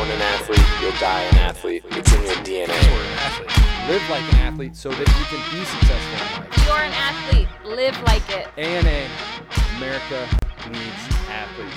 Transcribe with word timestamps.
born 0.00 0.12
an 0.12 0.22
athlete, 0.22 0.66
you'll 0.80 0.98
die 0.98 1.20
an 1.24 1.36
athlete. 1.36 1.84
It's 1.90 2.14
in 2.14 2.22
your 2.22 2.34
DNA. 2.36 2.68
You're 2.68 3.02
an 3.02 3.18
athlete. 3.18 3.90
Live 3.90 4.08
like 4.08 4.32
an 4.32 4.38
athlete 4.40 4.74
so 4.74 4.88
that 4.88 4.98
you 4.98 5.24
can 5.28 5.42
be 5.52 5.62
successful 5.66 6.14
in 6.14 6.48
life. 6.48 6.66
You're 6.66 6.76
an 6.78 6.92
athlete. 6.94 7.48
Live 7.66 8.02
like 8.04 8.30
it. 8.30 8.48
ANA, 8.56 9.08
America 9.76 10.26
needs 10.68 11.16
athletes. 11.28 11.76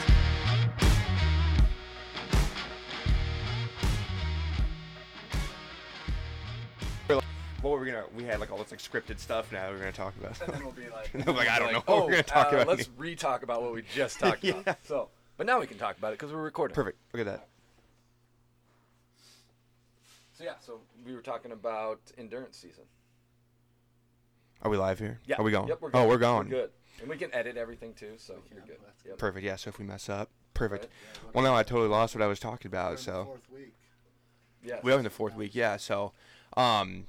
What 7.62 7.72
were 7.72 7.80
we 7.80 7.92
gonna? 7.92 8.06
We 8.16 8.24
had 8.24 8.40
like 8.40 8.52
all 8.52 8.58
this 8.58 8.72
like 8.72 8.82
scripted 8.82 9.20
stuff. 9.20 9.52
Now 9.52 9.70
we're 9.70 9.80
gonna 9.80 9.92
talk 9.92 10.14
about. 10.18 10.42
And 10.42 10.54
then 10.54 10.64
we'll 10.64 10.74
be 10.74 10.84
like, 10.90 11.14
No, 11.26 11.32
like, 11.34 11.50
I 11.50 11.60
don't 11.60 11.74
know 11.74 11.80
what 11.80 11.90
oh, 11.90 12.06
we're 12.06 12.12
gonna 12.12 12.24
talk 12.24 12.54
uh, 12.54 12.58
about 12.58 12.68
Let's 12.68 12.90
re-talk 12.98 13.44
about 13.44 13.62
what 13.62 13.74
we 13.74 13.84
just 13.94 14.20
talked 14.20 14.44
Yeah. 14.44 14.60
about. 14.60 14.78
So, 14.86 15.10
but 15.36 15.46
now 15.46 15.60
we 15.60 15.68
can 15.68 15.78
talk 15.78 15.98
about 15.98 16.14
it 16.14 16.20
because 16.20 16.34
we're 16.34 16.42
recording. 16.42 16.76
Perfect. 16.76 16.98
Look 17.14 17.22
at 17.22 17.26
that. 17.26 17.48
So 20.34 20.44
yeah, 20.44 20.54
so 20.60 20.80
we 21.06 21.14
were 21.14 21.22
talking 21.22 21.52
about 21.52 22.00
endurance 22.18 22.58
season. 22.58 22.84
Are 24.64 24.72
we 24.72 24.78
live 24.78 24.98
here? 25.00 25.20
Yeah. 25.26 25.36
Are 25.38 25.44
we 25.44 25.52
going? 25.52 25.68
Yep, 25.68 25.82
we're 25.82 25.90
Oh, 25.94 26.08
we're 26.08 26.18
going. 26.18 26.50
good. 26.50 26.72
And 27.02 27.10
we 27.10 27.18
can 27.18 27.34
edit 27.34 27.58
everything 27.58 27.94
too, 27.94 28.14
so 28.18 28.36
you're 28.52 28.62
good. 28.62 28.78
Yep. 29.06 29.18
Perfect. 29.18 29.46
Yeah. 29.46 29.58
So 29.58 29.70
if 29.70 29.78
we 29.78 29.86
mess 29.86 30.10
up, 30.10 30.30
perfect. 30.54 30.86
Right. 30.86 31.36
Well, 31.36 31.44
now 31.44 31.56
I 31.56 31.64
totally 31.64 31.90
lost 31.90 32.16
what 32.16 32.22
I 32.22 32.28
was 32.28 32.40
talking 32.40 32.68
about. 32.68 33.00
So 33.00 33.26
Fourth 33.26 33.50
week. 33.52 33.74
Yes. 34.64 34.80
we 34.84 34.92
are 34.94 34.98
in 34.98 35.04
the 35.04 35.10
fourth 35.10 35.36
week. 35.36 35.54
Yeah. 35.54 35.78
So, 35.78 36.14
um, 36.56 37.06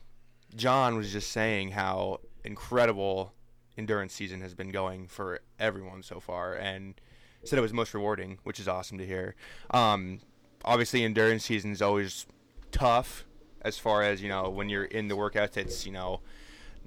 John 0.57 0.97
was 0.97 1.13
just 1.13 1.31
saying 1.31 1.71
how 1.71 2.21
incredible 2.45 3.33
endurance 3.79 4.13
season 4.13 4.41
has 4.41 4.55
been 4.55 4.71
going 4.71 5.07
for 5.07 5.41
everyone 5.59 6.03
so 6.03 6.19
far, 6.21 6.55
and 6.55 6.95
said 7.45 7.59
it 7.59 7.63
was 7.63 7.73
most 7.73 7.95
rewarding, 7.95 8.39
which 8.43 8.59
is 8.59 8.67
awesome 8.69 8.99
to 8.99 9.07
hear. 9.07 9.35
Um, 9.71 10.19
obviously, 10.65 11.05
endurance 11.05 11.45
season 11.45 11.71
is 11.73 11.81
always 11.83 12.27
tough 12.75 13.25
as 13.63 13.79
far 13.79 14.03
as 14.03 14.21
you 14.23 14.29
know 14.29 14.51
when 14.51 14.69
you're 14.69 14.85
in 14.85 15.09
the 15.09 15.17
workouts. 15.17 15.57
It's 15.57 15.87
you 15.87 15.93
know 15.93 16.21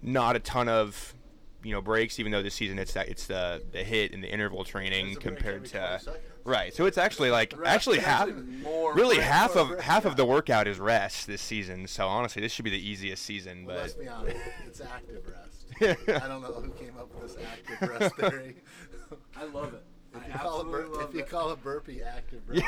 not 0.01 0.35
a 0.35 0.39
ton 0.39 0.69
of 0.69 1.15
you 1.63 1.71
know 1.73 1.81
breaks, 1.81 2.19
even 2.19 2.31
though 2.31 2.43
this 2.43 2.53
season 2.53 2.77
it's 2.77 2.93
that 2.93 3.09
it's 3.09 3.25
the 3.27 3.63
the 3.71 3.83
hit 3.83 4.13
and 4.13 4.23
the 4.23 4.31
interval 4.31 4.63
training 4.63 5.05
There's 5.05 5.17
a 5.17 5.19
break 5.21 5.37
compared 5.37 5.65
to 5.65 5.99
right. 6.43 6.73
So 6.73 6.85
it's 6.85 6.97
actually 6.97 7.31
like 7.31 7.53
Right. 7.57 7.67
actually 7.69 7.99
half. 7.99 8.29
more 8.61 8.93
Really, 8.93 9.15
breaks. 9.15 9.27
half 9.29 9.55
of 9.55 9.69
breaks, 9.69 9.83
half 9.83 10.05
of 10.05 10.15
the 10.17 10.25
workout 10.25 10.67
is 10.67 10.79
rest 10.79 11.25
this 11.27 11.41
season. 11.41 11.87
So 11.87 12.07
honestly, 12.07 12.41
this 12.41 12.51
should 12.51 12.65
be 12.65 12.71
the 12.71 12.89
easiest 12.89 13.23
season. 13.23 13.65
Well, 13.65 13.75
But 13.77 13.81
let's 13.81 13.93
be 13.95 14.07
honest. 14.07 14.37
It's 14.67 14.81
active 14.81 15.23
rest. 15.27 15.43
I 16.23 16.27
don't 16.27 16.41
know 16.41 16.53
who 16.53 16.69
came 16.71 16.93
up 16.97 17.13
with 17.15 17.35
this 17.35 17.43
active 17.43 17.89
rest 17.99 18.15
theory. 18.19 18.55
I 19.35 19.45
love 19.45 19.73
it. 19.73 19.83
If, 20.21 20.27
you 20.33 20.39
call 20.39 20.61
a 20.61 20.63
bur- 20.65 20.87
love 20.87 21.09
if 21.09 21.13
you 21.15 21.21
it. 21.21 21.29
call 21.29 21.49
a 21.51 21.55
burpee 21.55 22.01
active 22.03 22.41
rest, 22.47 22.63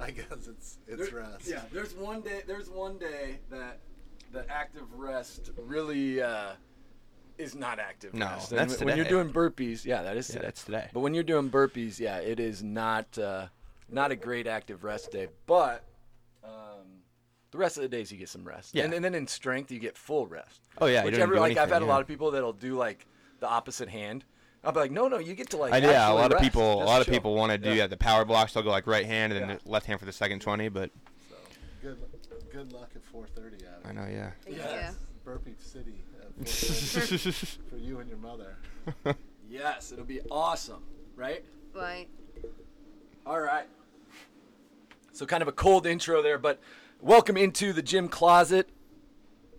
I 0.00 0.10
guess 0.10 0.46
it's 0.48 0.78
it's 0.86 1.10
There- 1.10 1.20
rest. 1.22 1.46
Yeah, 1.48 1.62
there's 1.72 1.94
one 1.94 2.20
day. 2.22 2.42
There's 2.46 2.68
one 2.70 2.98
day 2.98 3.38
that 3.50 3.78
the 4.32 4.48
active 4.50 4.92
rest 4.94 5.50
really 5.56 6.20
uh, 6.22 6.52
is 7.38 7.54
not 7.54 7.78
active 7.78 8.12
No, 8.14 8.26
rest. 8.26 8.50
that's 8.50 8.76
And 8.76 8.84
when 8.86 8.96
you're 8.96 9.06
doing 9.06 9.32
burpees, 9.32 9.84
yeah, 9.84 10.02
that 10.02 10.16
is 10.16 10.28
Yeah, 10.28 10.34
today. 10.34 10.46
that's 10.46 10.64
today. 10.64 10.88
But 10.92 11.00
when 11.00 11.14
you're 11.14 11.22
doing 11.24 11.50
burpees, 11.50 11.98
yeah, 11.98 12.18
it 12.18 12.38
is 12.40 12.62
not 12.62 13.16
uh, 13.18 13.46
not 13.90 14.10
a 14.10 14.16
great 14.16 14.46
active 14.46 14.84
rest 14.84 15.12
day. 15.12 15.28
But 15.46 15.84
um, 16.44 17.00
the 17.50 17.58
rest 17.58 17.76
of 17.78 17.82
the 17.82 17.88
days 17.88 18.12
you 18.12 18.18
get 18.18 18.28
some 18.28 18.44
rest. 18.44 18.74
Yeah. 18.74 18.84
And, 18.84 18.92
and 18.94 19.04
then 19.04 19.14
in 19.14 19.26
strength 19.26 19.70
you 19.70 19.78
get 19.78 19.96
full 19.96 20.26
rest. 20.26 20.60
oh 20.80 20.86
yeah, 20.86 21.00
you 21.00 21.06
Which 21.06 21.14
don't 21.14 21.22
every, 21.22 21.36
do 21.36 21.40
like 21.40 21.52
I've 21.52 21.58
anything, 21.58 21.72
had 21.74 21.82
a 21.82 21.86
lot 21.86 22.00
of 22.02 22.06
people 22.06 22.30
that'll 22.32 22.52
do 22.52 22.76
like 22.76 23.06
the 23.40 23.48
opposite 23.48 23.88
hand. 23.88 24.24
I'll 24.64 24.72
be 24.72 24.80
like, 24.80 24.90
no, 24.90 25.08
no, 25.08 25.18
you 25.18 25.34
get 25.34 25.50
to 25.50 25.56
like. 25.56 25.72
I, 25.72 25.78
yeah, 25.78 25.86
a 25.86 25.92
actually 25.92 26.14
lot 26.16 26.24
of 26.26 26.32
rest. 26.32 26.44
people, 26.44 26.72
a 26.72 26.76
Just 26.78 26.86
lot 26.88 27.00
of 27.00 27.06
chill. 27.06 27.14
people 27.14 27.34
want 27.36 27.52
to 27.52 27.58
do 27.58 27.68
Yeah. 27.70 27.74
yeah. 27.76 27.86
the 27.86 27.96
power 27.96 28.24
blocks. 28.24 28.52
They'll 28.52 28.62
go 28.64 28.70
like 28.70 28.86
right 28.86 29.06
hand 29.06 29.32
and 29.32 29.40
then 29.42 29.48
Yeah. 29.50 29.56
the 29.64 29.70
left 29.70 29.86
hand 29.86 30.00
for 30.00 30.06
the 30.06 30.12
second 30.12 30.40
twenty. 30.40 30.68
But 30.68 30.90
Good 31.80 31.98
good 32.52 32.72
luck 32.72 32.90
at 32.96 33.02
4:30. 33.12 33.64
I 33.84 33.92
know, 33.92 34.06
yeah. 34.10 34.30
Thank 34.44 34.56
Yes. 34.58 34.94
Burpee 35.24 35.54
City 35.58 36.02
at 36.40 36.48
for 37.70 37.76
you 37.76 38.00
and 38.00 38.08
your 38.08 38.18
mother. 38.18 38.56
Yes, 39.50 39.92
it'll 39.92 40.04
be 40.04 40.20
awesome, 40.30 40.82
right? 41.16 41.42
Right. 41.74 42.06
All 43.24 43.40
right. 43.40 43.64
So, 45.14 45.24
kind 45.24 45.40
of 45.40 45.48
a 45.48 45.52
cold 45.52 45.86
intro 45.86 46.20
there, 46.22 46.36
but 46.36 46.60
welcome 47.00 47.38
into 47.38 47.72
the 47.72 47.80
gym 47.80 48.08
closet. 48.10 48.68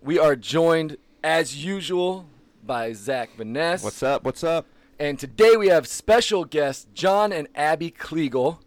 We 0.04 0.20
are 0.20 0.36
joined, 0.36 0.98
as 1.24 1.66
usual, 1.66 2.28
by 2.64 2.94
Zach 2.94 3.32
Vaness. 3.36 3.84
What's 3.84 4.04
up? 4.04 4.24
What's 4.24 4.44
up? 4.44 4.68
And 5.00 5.18
today 5.18 5.56
we 5.56 5.68
have 5.68 5.88
special 5.88 6.44
guests, 6.44 6.88
John 6.94 7.32
and 7.32 7.48
Abbie 7.56 7.92
Kliegl. 7.92 8.60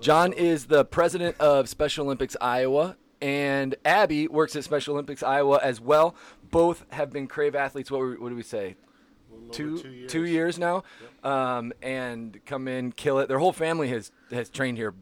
John 0.00 0.32
is 0.34 0.66
the 0.66 0.84
president 0.84 1.36
of 1.40 1.68
Special 1.70 2.04
Olympics 2.04 2.36
Iowa, 2.40 2.96
and 3.22 3.74
Abbie 3.84 4.28
works 4.28 4.54
at 4.56 4.64
Special 4.64 4.92
Olympics 4.94 5.22
Iowa 5.22 5.58
as 5.62 5.80
well. 5.80 6.14
Both 6.50 6.84
have 6.90 7.10
been 7.10 7.26
Krave 7.26 7.54
athletes. 7.54 7.90
What, 7.90 8.00
were- 8.00 8.16
what 8.20 8.28
do 8.28 8.34
we 8.34 8.42
say? 8.42 8.76
A 9.32 9.34
little 9.34 9.44
over 9.46 9.52
two 9.52 9.78
two 9.82 9.88
years. 9.90 10.12
two 10.12 10.24
years 10.26 10.58
now, 10.58 10.82
um, 11.22 11.72
and 11.82 12.38
come 12.44 12.68
in, 12.68 12.92
kill 12.92 13.18
it. 13.20 13.28
Their 13.28 13.38
whole 13.38 13.52
family 13.54 13.88
has 13.88 14.12
has 14.30 14.50
trained 14.50 14.76
here 14.76 14.94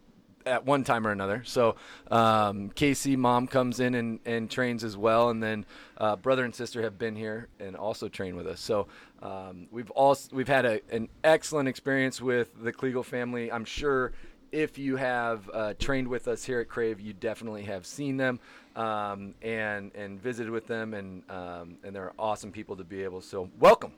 at 0.46 0.66
one 0.66 0.84
time 0.84 1.06
or 1.06 1.10
another. 1.10 1.42
So 1.44 1.76
um, 2.10 2.70
Casey, 2.70 3.16
mom 3.16 3.46
comes 3.46 3.80
in 3.80 3.94
and, 3.94 4.20
and 4.24 4.50
trains 4.50 4.84
as 4.84 4.96
well, 4.96 5.30
and 5.30 5.42
then 5.42 5.64
uh, 5.98 6.16
brother 6.16 6.44
and 6.44 6.54
sister 6.54 6.82
have 6.82 6.98
been 6.98 7.16
here 7.16 7.48
and 7.60 7.76
also 7.76 8.08
trained 8.08 8.36
with 8.36 8.46
us. 8.46 8.60
So 8.60 8.86
um, 9.22 9.66
we've 9.70 9.90
all 9.90 10.16
we've 10.32 10.48
had 10.48 10.64
a, 10.64 10.80
an 10.90 11.08
excellent 11.24 11.68
experience 11.68 12.20
with 12.20 12.50
the 12.62 12.72
Kliegl 12.72 13.04
family. 13.04 13.50
I'm 13.50 13.64
sure. 13.64 14.12
If 14.50 14.76
you 14.76 14.96
have 14.96 15.48
uh, 15.54 15.72
trained 15.78 16.08
with 16.08 16.28
us 16.28 16.44
here 16.44 16.60
at 16.60 16.68
Krave, 16.68 17.00
you 17.00 17.14
definitely 17.14 17.62
have 17.62 17.86
seen 17.86 18.18
them 18.18 18.38
um, 18.76 19.34
and 19.40 19.90
and 19.94 20.20
visited 20.20 20.50
with 20.50 20.66
them, 20.66 20.92
and 20.92 21.22
um, 21.30 21.78
and 21.82 21.96
they're 21.96 22.12
awesome 22.18 22.52
people 22.52 22.76
to 22.76 22.84
be 22.84 23.02
able. 23.02 23.22
So 23.22 23.48
welcome. 23.58 23.92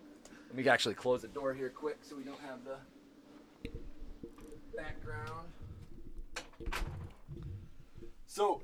Let 0.49 0.57
me 0.57 0.71
actually 0.71 0.95
close 0.95 1.23
the 1.23 1.27
door 1.27 1.53
here 1.55 1.71
quick 1.71 1.99
so 2.03 2.15
we 2.15 2.23
don't 2.23 2.39
have 2.47 2.61
the 2.65 2.77
background. 4.77 5.49
So, 8.35 8.63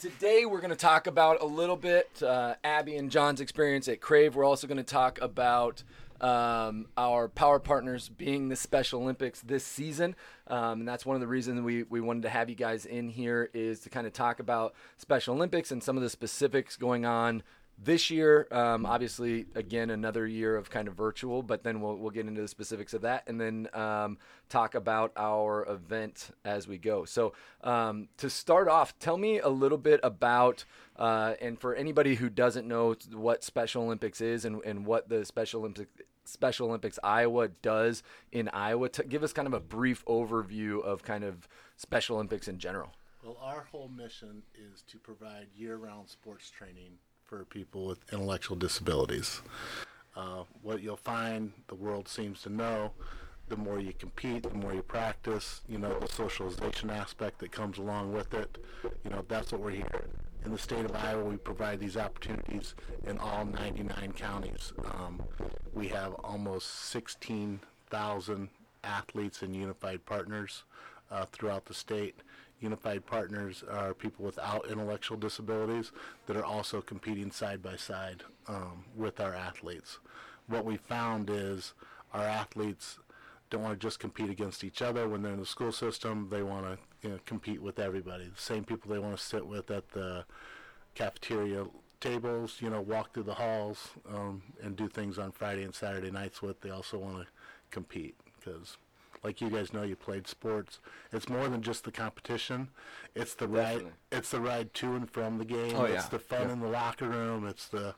today 0.00 0.46
we're 0.46 0.58
going 0.58 0.70
to 0.70 0.76
talk 0.76 1.06
about 1.06 1.40
a 1.40 1.46
little 1.46 1.76
bit 1.76 2.20
uh, 2.20 2.56
Abbie 2.64 2.96
and 2.96 3.08
John's 3.08 3.40
experience 3.40 3.86
at 3.86 4.00
Krave. 4.00 4.34
We're 4.34 4.42
also 4.42 4.66
going 4.66 4.78
to 4.78 4.82
talk 4.82 5.20
about 5.20 5.84
um, 6.20 6.88
our 6.96 7.28
power 7.28 7.60
partners 7.60 8.08
being 8.08 8.48
the 8.48 8.56
Special 8.56 9.00
Olympics 9.00 9.42
this 9.42 9.64
season. 9.64 10.16
Um, 10.48 10.80
and 10.80 10.88
that's 10.88 11.06
one 11.06 11.14
of 11.14 11.20
the 11.20 11.28
reasons 11.28 11.60
we, 11.60 11.84
we 11.84 12.00
wanted 12.00 12.24
to 12.24 12.30
have 12.30 12.50
you 12.50 12.56
guys 12.56 12.84
in 12.84 13.08
here 13.08 13.48
is 13.54 13.78
to 13.82 13.90
kind 13.90 14.08
of 14.08 14.12
talk 14.12 14.40
about 14.40 14.74
Special 14.96 15.36
Olympics 15.36 15.70
and 15.70 15.80
some 15.80 15.96
of 15.96 16.02
the 16.02 16.10
specifics 16.10 16.76
going 16.76 17.06
on 17.06 17.44
this 17.84 18.10
year 18.10 18.46
um, 18.50 18.86
obviously 18.86 19.46
again 19.54 19.90
another 19.90 20.26
year 20.26 20.56
of 20.56 20.70
kind 20.70 20.88
of 20.88 20.94
virtual 20.94 21.42
but 21.42 21.62
then 21.62 21.80
we'll, 21.80 21.96
we'll 21.96 22.10
get 22.10 22.26
into 22.26 22.40
the 22.40 22.48
specifics 22.48 22.94
of 22.94 23.02
that 23.02 23.22
and 23.26 23.40
then 23.40 23.68
um, 23.74 24.18
talk 24.48 24.74
about 24.74 25.12
our 25.16 25.66
event 25.68 26.30
as 26.44 26.66
we 26.66 26.78
go. 26.78 27.04
So 27.04 27.32
um, 27.62 28.08
to 28.18 28.30
start 28.30 28.68
off 28.68 28.98
tell 28.98 29.16
me 29.16 29.38
a 29.38 29.48
little 29.48 29.78
bit 29.78 30.00
about 30.02 30.64
uh, 30.96 31.34
and 31.40 31.58
for 31.58 31.74
anybody 31.74 32.14
who 32.14 32.28
doesn't 32.28 32.66
know 32.66 32.94
what 33.12 33.44
special 33.44 33.82
olympics 33.82 34.20
is 34.20 34.44
and, 34.44 34.62
and 34.64 34.86
what 34.86 35.08
the 35.08 35.24
special 35.24 35.60
olympics 35.60 35.90
special 36.26 36.68
olympics 36.68 36.98
iowa 37.04 37.48
does 37.48 38.02
in 38.32 38.48
iowa 38.48 38.88
to 38.88 39.04
give 39.04 39.22
us 39.22 39.32
kind 39.32 39.46
of 39.46 39.52
a 39.52 39.60
brief 39.60 40.04
overview 40.06 40.82
of 40.82 41.02
kind 41.02 41.22
of 41.22 41.46
special 41.76 42.16
olympics 42.16 42.48
in 42.48 42.58
general. 42.58 42.92
Well, 43.22 43.38
our 43.40 43.66
whole 43.72 43.88
mission 43.88 44.42
is 44.54 44.82
to 44.82 44.98
provide 44.98 45.48
year-round 45.54 46.08
sports 46.08 46.50
training 46.50 46.98
for 47.38 47.44
people 47.44 47.86
with 47.86 47.98
intellectual 48.12 48.56
disabilities. 48.56 49.42
Uh, 50.16 50.44
what 50.62 50.80
you'll 50.82 50.96
find, 50.96 51.52
the 51.66 51.74
world 51.74 52.08
seems 52.08 52.42
to 52.42 52.48
know, 52.48 52.92
the 53.48 53.56
more 53.56 53.80
you 53.80 53.92
compete, 53.92 54.44
the 54.44 54.54
more 54.54 54.72
you 54.72 54.82
practice, 54.82 55.60
you 55.68 55.78
know, 55.78 55.98
the 55.98 56.06
socialization 56.06 56.90
aspect 56.90 57.40
that 57.40 57.50
comes 57.50 57.78
along 57.78 58.12
with 58.12 58.32
it, 58.32 58.58
you 59.04 59.10
know, 59.10 59.24
that's 59.28 59.52
what 59.52 59.60
we're 59.60 59.70
here. 59.70 60.04
In 60.44 60.52
the 60.52 60.58
state 60.58 60.84
of 60.84 60.94
Iowa, 60.94 61.24
we 61.24 61.36
provide 61.36 61.80
these 61.80 61.96
opportunities 61.96 62.74
in 63.06 63.18
all 63.18 63.44
99 63.44 64.12
counties. 64.12 64.72
Um, 64.84 65.22
we 65.72 65.88
have 65.88 66.12
almost 66.22 66.90
16,000 66.90 68.48
athletes 68.84 69.42
and 69.42 69.56
unified 69.56 70.06
partners 70.06 70.62
uh, 71.10 71.24
throughout 71.26 71.64
the 71.64 71.74
state. 71.74 72.20
Unified 72.60 73.04
partners 73.04 73.62
are 73.70 73.92
people 73.94 74.24
without 74.24 74.70
intellectual 74.70 75.18
disabilities 75.18 75.92
that 76.26 76.36
are 76.36 76.44
also 76.44 76.80
competing 76.80 77.30
side 77.30 77.62
by 77.62 77.76
side 77.76 78.22
um, 78.48 78.84
with 78.96 79.20
our 79.20 79.34
athletes. 79.34 79.98
What 80.46 80.64
we 80.64 80.76
found 80.76 81.30
is 81.30 81.74
our 82.12 82.24
athletes 82.24 82.98
don't 83.50 83.62
want 83.62 83.78
to 83.78 83.86
just 83.86 84.00
compete 84.00 84.30
against 84.30 84.64
each 84.64 84.82
other 84.82 85.08
when 85.08 85.22
they're 85.22 85.32
in 85.32 85.40
the 85.40 85.46
school 85.46 85.72
system. 85.72 86.28
They 86.30 86.42
want 86.42 86.66
to 86.66 86.78
you 87.06 87.14
know, 87.14 87.20
compete 87.26 87.60
with 87.60 87.78
everybody. 87.78 88.24
The 88.24 88.40
same 88.40 88.64
people 88.64 88.90
they 88.90 88.98
want 88.98 89.16
to 89.16 89.22
sit 89.22 89.46
with 89.46 89.70
at 89.70 89.90
the 89.90 90.24
cafeteria 90.94 91.66
tables, 92.00 92.58
you 92.60 92.70
know, 92.70 92.80
walk 92.80 93.14
through 93.14 93.24
the 93.24 93.34
halls 93.34 93.90
um, 94.12 94.42
and 94.62 94.76
do 94.76 94.88
things 94.88 95.18
on 95.18 95.32
Friday 95.32 95.62
and 95.62 95.74
Saturday 95.74 96.10
nights 96.10 96.42
with. 96.42 96.60
They 96.60 96.70
also 96.70 96.98
want 96.98 97.18
to 97.18 97.26
compete 97.70 98.16
because 98.38 98.76
like 99.24 99.40
you 99.40 99.50
guys 99.50 99.72
know, 99.72 99.82
you 99.82 99.96
played 99.96 100.26
sports. 100.26 100.78
It's 101.12 101.28
more 101.28 101.48
than 101.48 101.62
just 101.62 101.84
the 101.84 101.90
competition. 101.90 102.68
It's 103.14 103.34
the 103.34 103.48
ride. 103.48 103.72
Definitely. 103.72 103.92
It's 104.12 104.30
the 104.30 104.40
ride 104.40 104.74
to 104.74 104.94
and 104.94 105.10
from 105.10 105.38
the 105.38 105.44
game. 105.44 105.74
Oh, 105.74 105.84
it's 105.84 106.04
yeah. 106.04 106.08
the 106.10 106.18
fun 106.18 106.50
in 106.50 106.60
the 106.60 106.68
locker 106.68 107.08
room. 107.08 107.46
It's 107.46 107.66
the 107.68 107.94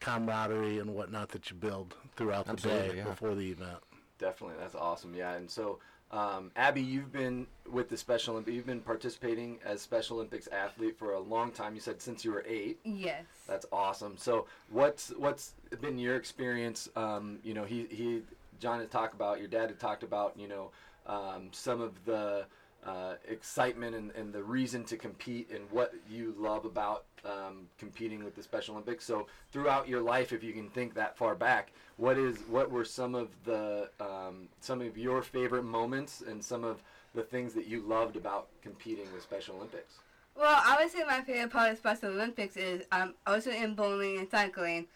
camaraderie 0.00 0.78
and 0.78 0.94
whatnot 0.94 1.28
that 1.30 1.50
you 1.50 1.56
build 1.56 1.94
throughout 2.16 2.46
the 2.46 2.54
day 2.54 2.94
yeah. 2.96 3.04
before 3.04 3.34
the 3.34 3.50
event. 3.50 3.78
Definitely, 4.18 4.56
that's 4.58 4.74
awesome. 4.74 5.14
Yeah, 5.14 5.34
and 5.34 5.50
so 5.50 5.78
um, 6.12 6.50
Abbie, 6.56 6.82
you've 6.82 7.12
been 7.12 7.46
with 7.70 7.88
the 7.88 7.96
Special 7.96 8.32
Olympics. 8.32 8.54
You've 8.54 8.66
been 8.66 8.80
participating 8.80 9.58
as 9.64 9.80
Special 9.80 10.16
Olympics 10.16 10.48
athlete 10.48 10.98
for 10.98 11.12
a 11.12 11.20
long 11.20 11.52
time. 11.52 11.74
You 11.74 11.80
said 11.80 12.02
since 12.02 12.24
you 12.24 12.32
were 12.32 12.44
eight. 12.48 12.80
Yes. 12.84 13.24
That's 13.46 13.66
awesome. 13.70 14.16
So 14.16 14.46
what's 14.70 15.10
what's 15.16 15.54
been 15.80 15.98
your 15.98 16.16
experience? 16.16 16.88
Um, 16.96 17.38
you 17.44 17.54
know, 17.54 17.64
he 17.64 17.86
he 17.90 18.22
John 18.60 18.78
had 18.78 18.90
talked 18.90 19.14
about 19.14 19.38
your 19.38 19.48
dad 19.48 19.70
had 19.70 19.80
talked 19.80 20.02
about 20.02 20.34
you 20.36 20.48
know 20.48 20.70
um, 21.06 21.48
some 21.52 21.80
of 21.80 22.04
the 22.04 22.46
uh, 22.84 23.14
excitement 23.28 23.94
and, 23.94 24.10
and 24.12 24.32
the 24.32 24.42
reason 24.42 24.84
to 24.84 24.96
compete 24.96 25.50
and 25.50 25.70
what 25.70 25.92
you 26.08 26.34
love 26.38 26.64
about 26.64 27.04
um, 27.24 27.66
competing 27.78 28.24
with 28.24 28.34
the 28.34 28.42
Special 28.42 28.74
Olympics. 28.74 29.04
So 29.04 29.26
throughout 29.52 29.88
your 29.88 30.00
life, 30.00 30.32
if 30.32 30.42
you 30.42 30.52
can 30.52 30.70
think 30.70 30.94
that 30.94 31.16
far 31.16 31.34
back, 31.34 31.72
what 31.96 32.16
is 32.16 32.38
what 32.48 32.70
were 32.70 32.84
some 32.84 33.14
of 33.14 33.28
the 33.44 33.90
um, 34.00 34.48
some 34.60 34.80
of 34.80 34.96
your 34.96 35.22
favorite 35.22 35.64
moments 35.64 36.22
and 36.26 36.42
some 36.42 36.64
of 36.64 36.82
the 37.14 37.22
things 37.22 37.52
that 37.54 37.66
you 37.66 37.80
loved 37.82 38.16
about 38.16 38.48
competing 38.62 39.12
with 39.12 39.22
Special 39.22 39.56
Olympics? 39.56 39.94
Well, 40.36 40.62
I 40.64 40.78
would 40.80 40.90
say 40.90 41.02
my 41.06 41.20
favorite 41.22 41.50
part 41.50 41.72
of 41.72 41.78
Special 41.78 42.10
Olympics 42.10 42.56
is 42.56 42.82
um, 42.92 43.14
also 43.26 43.50
in 43.50 43.74
bowling 43.74 44.18
and 44.18 44.30
cycling. 44.30 44.86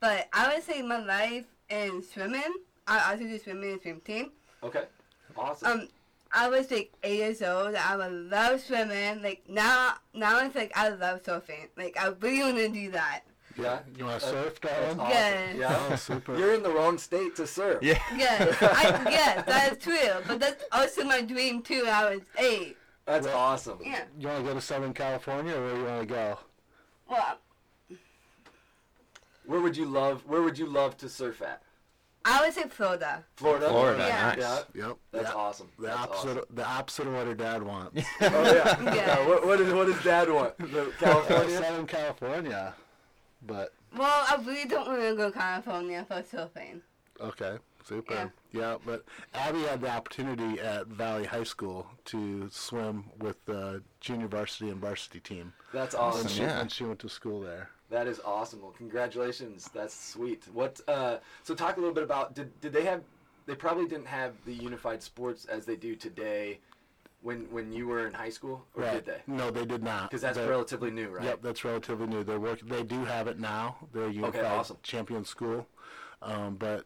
But 0.00 0.28
I 0.32 0.54
would 0.54 0.62
say 0.62 0.80
my 0.82 1.04
life 1.04 1.44
in 1.68 2.02
swimming, 2.02 2.54
I 2.86 3.10
also 3.12 3.24
do 3.24 3.38
swimming 3.38 3.72
and 3.72 3.80
swim 3.82 4.00
team. 4.00 4.30
Okay, 4.62 4.84
awesome. 5.36 5.80
Um, 5.80 5.88
I 6.32 6.48
was 6.48 6.70
like 6.70 6.92
eight 7.02 7.18
years 7.18 7.42
old. 7.42 7.74
I 7.74 7.96
would 7.96 8.12
love 8.30 8.60
swimming. 8.60 9.22
Like 9.22 9.42
now, 9.48 9.94
now 10.14 10.44
it's 10.44 10.54
like 10.54 10.72
I 10.76 10.88
love 10.90 11.22
surfing. 11.22 11.68
Like 11.76 11.96
I 11.98 12.08
really 12.20 12.42
want 12.42 12.56
to 12.56 12.68
do 12.68 12.90
that. 12.92 13.20
yeah. 13.58 13.78
You 13.96 14.04
want 14.06 14.20
to 14.20 14.26
Uh, 14.26 14.30
surf, 14.30 14.60
That's 14.60 14.74
Darren? 14.94 14.98
awesome. 14.98 15.10
Yes. 15.10 15.56
Yeah. 15.56 15.86
Oh, 15.90 15.96
super. 15.96 16.36
You're 16.38 16.54
in 16.54 16.62
the 16.62 16.70
wrong 16.70 16.98
state 16.98 17.36
to 17.36 17.46
surf. 17.46 17.78
Yeah. 17.82 17.98
Yes, 18.16 18.56
I, 18.60 19.10
yes, 19.10 19.44
that 19.46 19.72
is 19.72 19.78
true. 19.78 20.22
But 20.26 20.40
that's 20.40 20.64
also 20.72 21.04
my 21.04 21.22
dream 21.22 21.62
too. 21.62 21.84
when 21.84 21.92
I 21.94 22.10
was 22.10 22.20
eight. 22.38 22.76
That's 23.06 23.26
awesome. 23.28 23.78
Yeah. 23.84 24.02
You 24.18 24.26
want 24.28 24.40
to 24.44 24.48
go 24.48 24.54
to 24.54 24.60
Southern 24.60 24.92
California, 24.92 25.54
or 25.56 25.62
where 25.64 25.76
you 25.76 25.84
want 25.84 26.00
to 26.08 26.14
go? 26.14 26.38
Well, 27.08 27.38
Where 29.46 29.60
would 29.60 29.76
you 29.76 29.86
love 29.86 30.24
Where 30.26 30.42
would 30.42 30.58
you 30.58 30.66
love 30.66 30.96
to 30.98 31.08
surf 31.08 31.40
at? 31.40 31.62
I 32.28 32.40
would 32.44 32.52
say 32.52 32.64
Florida. 32.68 33.24
Florida. 33.36 33.68
Florida, 33.68 34.04
Yeah. 34.06 34.22
nice. 34.34 34.38
Yeah. 34.74 34.86
Yep. 34.88 34.96
That's 35.12 35.30
the, 35.30 35.36
awesome. 35.36 35.68
The 35.78 35.86
That's 35.86 35.98
opposite. 36.00 36.28
awesome. 36.30 36.44
The 36.54 36.66
opposite 36.68 37.06
of 37.06 37.12
what 37.14 37.26
her 37.28 37.34
dad 37.34 37.62
wants. 37.62 38.02
Oh 38.20 38.26
yeah. 38.54 38.82
Yeah. 38.82 38.94
yeah. 38.94 39.26
What, 39.28 39.46
what, 39.46 39.60
is, 39.60 39.72
what 39.72 39.86
does 39.86 40.02
Dad 40.02 40.28
want? 40.30 40.58
The 40.72 40.88
uh, 40.88 40.90
California. 40.98 41.58
Southern 41.58 41.86
California, 41.86 42.74
but 43.46 43.72
Well, 43.96 44.02
uh, 44.10 44.36
I 44.36 44.42
really 44.44 44.68
don't 44.68 44.88
want 44.88 45.00
to 45.02 45.14
go 45.14 45.30
California 45.30 46.04
for 46.08 46.22
surfing. 46.22 46.80
okay, 47.20 47.58
super. 47.84 48.32
Yeah. 48.52 48.76
but 48.84 49.04
Abbie 49.34 49.62
had 49.62 49.80
the 49.80 49.90
opportunity 49.90 50.60
at 50.60 50.86
Valley 50.88 51.26
High 51.26 51.44
School 51.44 51.86
to 52.06 52.48
swim 52.50 53.04
with 53.20 53.36
the 53.44 53.82
junior 54.00 54.26
varsity 54.26 54.70
and 54.70 54.80
varsity 54.80 55.20
team. 55.20 55.52
That's 55.72 55.94
When 55.94 56.02
awesome. 56.02 56.28
she, 56.28 56.42
yeah. 56.42 56.58
when 56.58 56.68
she 56.68 56.84
went 56.84 56.98
to 57.00 57.08
school 57.08 57.40
there. 57.40 57.70
That 57.90 58.06
is 58.06 58.20
awesome. 58.24 58.62
Well, 58.62 58.72
congratulations. 58.76 59.70
That's 59.72 59.94
sweet. 59.94 60.44
What? 60.52 60.80
Uh, 60.88 61.18
so 61.44 61.54
talk 61.54 61.76
a 61.76 61.80
little 61.80 61.94
bit 61.94 62.04
about. 62.04 62.34
Did 62.34 62.58
Did 62.60 62.72
they 62.72 62.84
have? 62.84 63.02
They 63.46 63.54
probably 63.54 63.86
didn't 63.86 64.08
have 64.08 64.32
the 64.44 64.52
unified 64.54 65.02
sports 65.02 65.44
as 65.44 65.64
they 65.66 65.76
do 65.76 65.94
today. 65.94 66.58
When 67.22 67.46
when 67.50 67.72
you 67.72 67.86
were 67.88 68.06
in 68.06 68.12
high 68.12 68.28
school, 68.30 68.64
or 68.74 68.82
did 68.84 69.06
they? 69.06 69.20
No, 69.26 69.50
they 69.50 69.64
did 69.64 69.82
not. 69.82 70.10
Because 70.10 70.20
that's 70.22 70.36
They're- 70.36 70.48
relatively 70.48 70.90
new, 70.90 71.08
right? 71.08 71.24
Yep, 71.24 71.42
that's 71.42 71.64
relatively 71.64 72.06
new. 72.06 72.22
They're 72.22 72.38
work. 72.38 72.60
They 72.60 72.82
do 72.82 73.04
have 73.04 73.26
it 73.26 73.38
now. 73.40 73.76
They're 73.92 74.04
a 74.06 74.10
unified 74.12 74.44
awesome. 74.44 74.76
champion 74.82 75.24
school, 75.24 75.66
um, 76.22 76.56
but 76.56 76.84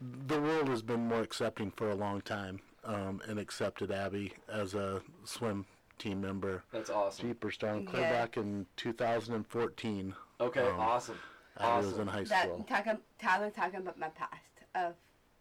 the 0.00 0.40
world 0.40 0.68
has 0.68 0.82
been 0.82 1.08
more 1.08 1.22
accepting 1.22 1.70
for 1.72 1.90
a 1.90 1.94
long 1.94 2.20
time 2.20 2.60
um, 2.84 3.20
and 3.26 3.38
accepted 3.38 3.90
Abbie 3.90 4.34
as 4.48 4.74
a 4.74 5.00
swim 5.24 5.64
team 5.98 6.20
member. 6.20 6.62
That's 6.72 6.90
awesome. 6.90 7.28
Jeepers 7.28 7.56
darn 7.56 7.86
clear 7.86 8.02
Yeah. 8.02 8.10
back 8.12 8.36
in 8.36 8.66
2014. 8.76 10.14
Okay. 10.40 10.66
Um, 10.66 10.80
awesome. 10.80 11.18
I 11.56 11.76
was 11.78 11.86
in 11.86 11.92
Awesome. 11.92 12.08
high 12.08 12.24
That 12.24 12.42
school. 12.46 12.64
talking, 12.68 12.98
Tyler 13.18 13.50
talking 13.50 13.80
about 13.80 13.98
my 13.98 14.08
past 14.08 14.32
of 14.74 14.94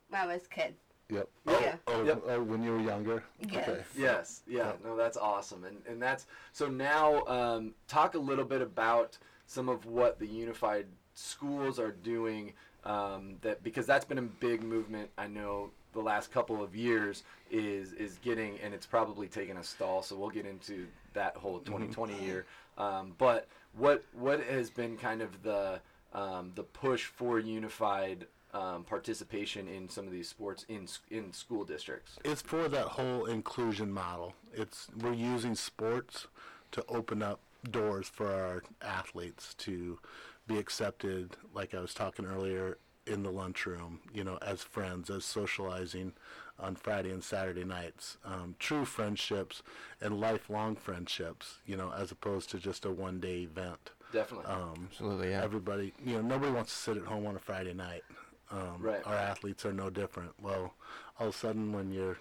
when 0.10 0.22
I 0.22 0.26
was 0.28 0.46
a 0.46 0.50
kid. 0.50 0.76
Yep. 1.10 1.30
Yeah. 1.48 1.76
Oh, 1.88 2.04
Yep. 2.04 2.24
oh, 2.28 2.44
when 2.44 2.64
you 2.64 2.72
were 2.72 2.80
younger. 2.80 3.24
Yes. 3.40 3.68
Okay. 3.68 3.84
Yes, 3.96 4.42
yeah, 4.48 4.74
no, 4.84 4.96
that's 4.96 5.18
awesome, 5.18 5.64
and 5.66 5.82
and 5.86 6.02
that's 6.02 6.26
so 6.54 6.68
now. 6.70 7.26
Um, 7.26 7.76
talk 7.88 8.16
a 8.16 8.20
little 8.20 8.46
bit 8.46 8.62
about 8.62 9.18
some 9.46 9.68
of 9.70 9.86
what 9.86 10.18
the 10.18 10.26
unified 10.26 10.88
schools 11.14 11.78
are 11.80 11.92
doing. 11.92 12.54
Um, 12.86 13.38
that 13.42 13.64
because 13.64 13.86
that's 13.86 14.06
been 14.06 14.18
a 14.18 14.22
big 14.24 14.64
movement. 14.64 15.10
I 15.18 15.28
know 15.28 15.72
the 15.94 16.02
last 16.02 16.32
couple 16.32 16.64
of 16.64 16.76
years 16.76 17.24
is 17.52 17.94
is 17.94 18.18
getting, 18.24 18.60
and 18.64 18.74
it's 18.74 18.86
probably 18.86 19.28
taken 19.28 19.58
a 19.58 19.64
stall. 19.64 20.02
So 20.02 20.16
we'll 20.16 20.30
get 20.30 20.46
into 20.46 20.88
that 21.14 21.36
whole 21.36 21.60
2020 21.60 22.22
year. 22.24 22.46
Um, 22.78 23.14
but 23.18 23.48
what 23.78 24.04
what 24.14 24.42
has 24.42 24.70
been 24.70 24.98
kind 24.98 25.22
of 25.22 25.44
the 25.44 25.80
um, 26.14 26.52
the 26.56 26.64
push 26.64 27.06
for 27.06 27.40
unified 27.40 28.28
um, 28.54 28.84
participation 28.84 29.68
in 29.68 29.90
some 29.90 30.06
of 30.06 30.12
these 30.12 30.28
sports 30.28 30.66
in 30.70 30.88
in 31.10 31.32
school 31.34 31.64
districts? 31.64 32.18
It's 32.24 32.42
for 32.42 32.68
that 32.68 32.86
whole 32.86 33.26
inclusion 33.26 33.92
model. 33.92 34.34
It's 34.54 34.88
we're 35.00 35.14
using 35.14 35.56
sports 35.56 36.28
to 36.72 36.84
open 36.88 37.22
up 37.22 37.40
doors 37.72 38.10
for 38.10 38.28
our 38.28 38.64
athletes 38.82 39.54
to 39.54 40.00
be 40.48 40.58
accepted, 40.58 41.38
like 41.54 41.74
I 41.74 41.80
was 41.80 41.94
talking 41.94 42.26
earlier, 42.26 42.78
in 43.06 43.24
the 43.24 43.32
lunchroom, 43.32 44.00
you 44.14 44.24
know, 44.24 44.38
as 44.42 44.62
friends, 44.62 45.10
as 45.10 45.26
socializing 45.26 46.14
on 46.60 46.76
Friday 46.76 47.12
and 47.12 47.24
Saturday 47.24 47.64
nights. 47.64 48.18
Um, 48.24 48.56
true 48.60 48.86
friendships 48.86 49.64
and 50.02 50.20
lifelong 50.20 50.76
friendships, 50.76 51.58
you 51.66 51.76
know, 51.76 51.92
as 51.92 52.12
opposed 52.12 52.50
to 52.52 52.60
just 52.60 52.86
a 52.86 52.92
one 52.92 53.20
day 53.20 53.42
event. 53.42 53.92
Definitely. 54.12 54.46
Um, 54.46 54.88
Absolutely, 54.92 55.30
yeah. 55.32 55.44
everybody, 55.44 55.94
you 56.06 56.14
know, 56.16 56.22
nobody 56.22 56.52
wants 56.52 56.72
to 56.72 56.78
sit 56.78 56.98
at 56.98 57.04
home 57.04 57.26
on 57.26 57.36
a 57.36 57.40
Friday 57.40 57.74
night. 57.74 58.04
Um, 58.52 58.78
Right. 58.80 59.02
Our 59.06 59.16
athletes 59.16 59.66
are 59.66 59.74
no 59.74 59.90
different. 59.90 60.32
Well, 60.42 60.74
all 61.20 61.30
of 61.30 61.36
a 61.36 61.38
sudden, 61.38 61.74
when 61.74 61.92
you're 61.92 62.18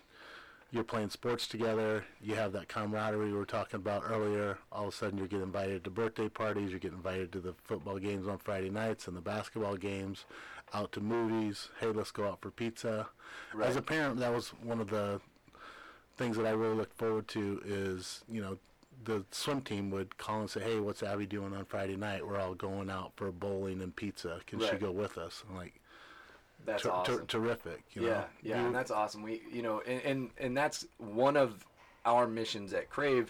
you're 0.71 0.85
playing 0.85 1.11
sports 1.11 1.47
together, 1.47 2.03
you 2.23 2.35
have 2.35 2.53
that 2.55 2.67
camaraderie 2.67 3.27
we 3.27 3.35
were 3.35 3.45
talking 3.45 3.77
about 3.77 4.05
earlier. 4.09 4.57
All 4.73 4.85
of 4.89 4.95
a 4.95 4.97
sudden, 4.97 5.19
you 5.19 5.27
get 5.29 5.43
invited 5.43 5.85
to 5.85 5.91
birthday 5.91 6.31
parties. 6.31 6.73
You 6.73 6.79
get 6.79 6.93
invited 6.93 7.31
to 7.33 7.41
the 7.41 7.53
football 7.65 7.99
games 7.99 8.27
on 8.27 8.39
Friday 8.39 8.71
nights 8.71 9.07
and 9.07 9.15
the 9.15 9.21
basketball 9.21 9.77
games, 9.77 10.25
out 10.75 10.93
to 10.93 11.01
movies. 11.01 11.69
Hey, 11.81 11.89
let's 11.89 12.11
go 12.11 12.29
out 12.29 12.41
for 12.41 12.51
pizza. 12.51 13.09
As 13.63 13.77
a 13.77 13.83
parent, 13.83 14.19
that 14.21 14.33
was 14.33 14.49
one 14.63 14.81
of 14.81 14.89
the 14.89 15.21
things 16.17 16.37
that 16.37 16.47
I 16.47 16.51
really 16.51 16.77
look 16.77 16.95
forward 16.95 17.29
to. 17.29 17.61
Is 17.65 18.23
you 18.31 18.41
know 18.43 18.59
the 19.05 19.25
swim 19.31 19.61
team 19.63 19.91
would 19.91 20.17
call 20.19 20.41
and 20.41 20.51
say, 20.51 20.61
"Hey, 20.61 20.81
what's 20.81 21.03
Abbie 21.03 21.27
doing 21.27 21.55
on 21.55 21.65
Friday 21.65 21.97
night? 21.97 22.27
We're 22.27 22.39
all 22.39 22.55
going 22.55 22.91
out 22.91 23.13
for 23.17 23.31
bowling 23.33 23.81
and 23.83 23.95
pizza. 23.95 24.41
Can 24.47 24.61
she 24.61 24.77
go 24.77 24.91
with 24.91 25.19
us?" 25.19 25.43
I'm 25.49 25.57
like, 25.57 25.81
That's 26.65 26.83
ter- 26.83 26.89
ter- 26.89 26.95
awesome. 26.95 27.27
terrific. 27.27 27.83
You 27.93 28.03
yeah, 28.03 28.09
know? 28.09 28.25
yeah, 28.43 28.61
You- 28.61 28.67
and 28.67 28.75
that's 28.75 28.91
awesome. 28.91 29.23
We, 29.23 29.43
you 29.53 29.63
know, 29.63 29.81
and, 29.87 30.03
and 30.03 30.31
and 30.39 30.57
that's 30.57 30.87
one 30.99 31.37
of 31.37 31.65
our 32.05 32.27
missions 32.27 32.73
at 32.73 32.91
Krave, 32.91 33.29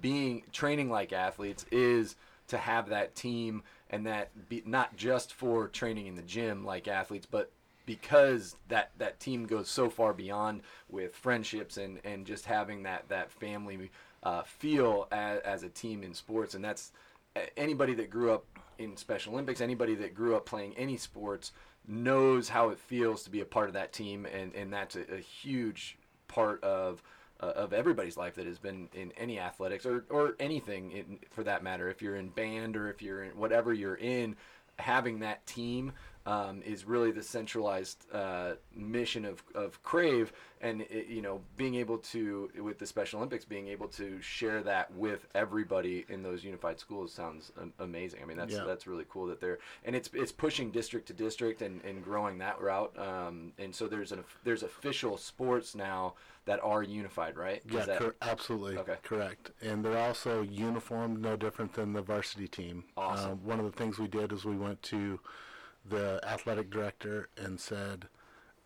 being 0.00 0.42
training 0.52 0.90
like 0.90 1.12
athletes 1.12 1.66
is 1.70 2.16
to 2.48 2.58
have 2.58 2.88
that 2.90 3.14
team 3.14 3.62
and 3.90 4.06
that 4.06 4.48
be 4.48 4.62
not 4.66 4.96
just 4.96 5.32
for 5.32 5.68
training 5.68 6.06
in 6.06 6.14
the 6.14 6.22
gym 6.22 6.64
like 6.64 6.88
athletes, 6.88 7.26
but 7.30 7.50
because 7.86 8.56
that 8.68 8.90
that 8.98 9.20
team 9.20 9.46
goes 9.46 9.68
so 9.68 9.90
far 9.90 10.12
beyond 10.12 10.62
with 10.88 11.14
friendships 11.14 11.76
and 11.76 12.00
and 12.04 12.26
just 12.26 12.46
having 12.46 12.82
that 12.82 13.08
that 13.08 13.30
family 13.30 13.90
uh, 14.22 14.42
feel 14.42 15.06
as, 15.12 15.40
as 15.40 15.62
a 15.62 15.68
team 15.68 16.02
in 16.02 16.14
sports, 16.14 16.54
and 16.54 16.64
that's 16.64 16.92
anybody 17.56 17.94
that 17.94 18.10
grew 18.10 18.32
up 18.32 18.44
in 18.78 18.96
Special 18.96 19.32
Olympics, 19.34 19.60
anybody 19.60 19.94
that 19.94 20.14
grew 20.14 20.34
up 20.34 20.46
playing 20.46 20.74
any 20.76 20.96
sports 20.96 21.52
knows 21.86 22.48
how 22.48 22.70
it 22.70 22.78
feels 22.78 23.22
to 23.24 23.30
be 23.30 23.40
a 23.40 23.44
part 23.44 23.68
of 23.68 23.74
that 23.74 23.92
team, 23.92 24.26
and, 24.26 24.54
and 24.54 24.72
that's 24.72 24.96
a, 24.96 25.14
a 25.14 25.18
huge 25.18 25.98
part 26.28 26.62
of 26.64 27.02
uh, 27.40 27.46
of 27.46 27.72
everybody's 27.72 28.16
life 28.16 28.34
that 28.36 28.46
has 28.46 28.58
been 28.58 28.88
in 28.94 29.12
any 29.16 29.38
athletics 29.38 29.86
or, 29.86 30.04
or 30.10 30.34
anything 30.40 30.92
in, 30.92 31.18
for 31.30 31.44
that 31.44 31.62
matter. 31.62 31.88
If 31.88 32.02
you're 32.02 32.16
in 32.16 32.28
band 32.28 32.76
or 32.76 32.90
if 32.90 33.02
you're 33.02 33.24
in 33.24 33.30
whatever 33.32 33.72
you're 33.72 33.96
in, 33.96 34.36
having 34.78 35.20
that 35.20 35.46
team 35.46 35.92
um, 36.26 36.62
is 36.64 36.84
really 36.84 37.10
the 37.12 37.22
centralized 37.22 38.06
uh, 38.12 38.52
mission 38.74 39.24
of, 39.24 39.42
of 39.54 39.82
Krave, 39.82 40.32
and 40.60 40.82
it, 40.82 41.06
you 41.08 41.20
know 41.20 41.40
being 41.56 41.74
able 41.74 41.98
to 41.98 42.50
with 42.62 42.78
the 42.78 42.86
Special 42.86 43.18
Olympics 43.18 43.44
being 43.44 43.68
able 43.68 43.88
to 43.88 44.20
share 44.22 44.62
that 44.62 44.92
with 44.94 45.26
everybody 45.34 46.04
in 46.08 46.22
those 46.22 46.42
unified 46.42 46.78
schools 46.80 47.12
sounds 47.12 47.52
amazing. 47.78 48.20
I 48.22 48.26
mean 48.26 48.36
that's 48.38 48.54
Yeah. 48.54 48.64
that's 48.64 48.86
really 48.86 49.04
cool 49.10 49.26
that 49.26 49.40
they're 49.40 49.58
and 49.84 49.94
it's 49.94 50.08
it's 50.14 50.32
pushing 50.32 50.70
district 50.70 51.06
to 51.08 51.12
district 51.12 51.60
and, 51.60 51.82
and 51.84 52.02
growing 52.02 52.38
that 52.38 52.60
route. 52.60 52.96
Um, 52.98 53.52
and 53.58 53.74
so 53.74 53.86
there's 53.86 54.12
an 54.12 54.24
there's 54.44 54.62
official 54.62 55.18
sports 55.18 55.74
now 55.74 56.14
that 56.46 56.60
are 56.62 56.82
unified, 56.82 57.36
right? 57.36 57.62
Yeah, 57.70 57.84
that- 57.86 57.98
cor- 57.98 58.16
absolutely 58.22 58.76
Okay. 58.78 58.96
correct. 59.02 59.50
And 59.62 59.82
they're 59.84 59.96
also 59.98 60.42
uniformed, 60.42 61.20
no 61.22 61.36
different 61.36 61.72
than 61.72 61.94
the 61.94 62.02
varsity 62.02 62.48
team. 62.48 62.84
Awesome. 62.98 63.32
Uh, 63.32 63.34
one 63.36 63.58
of 63.58 63.64
the 63.64 63.72
things 63.72 63.98
we 63.98 64.08
did 64.08 64.30
is 64.30 64.44
we 64.44 64.56
went 64.56 64.82
to 64.84 65.20
the 65.88 66.20
athletic 66.26 66.70
director 66.70 67.28
and 67.36 67.58
said, 67.60 68.06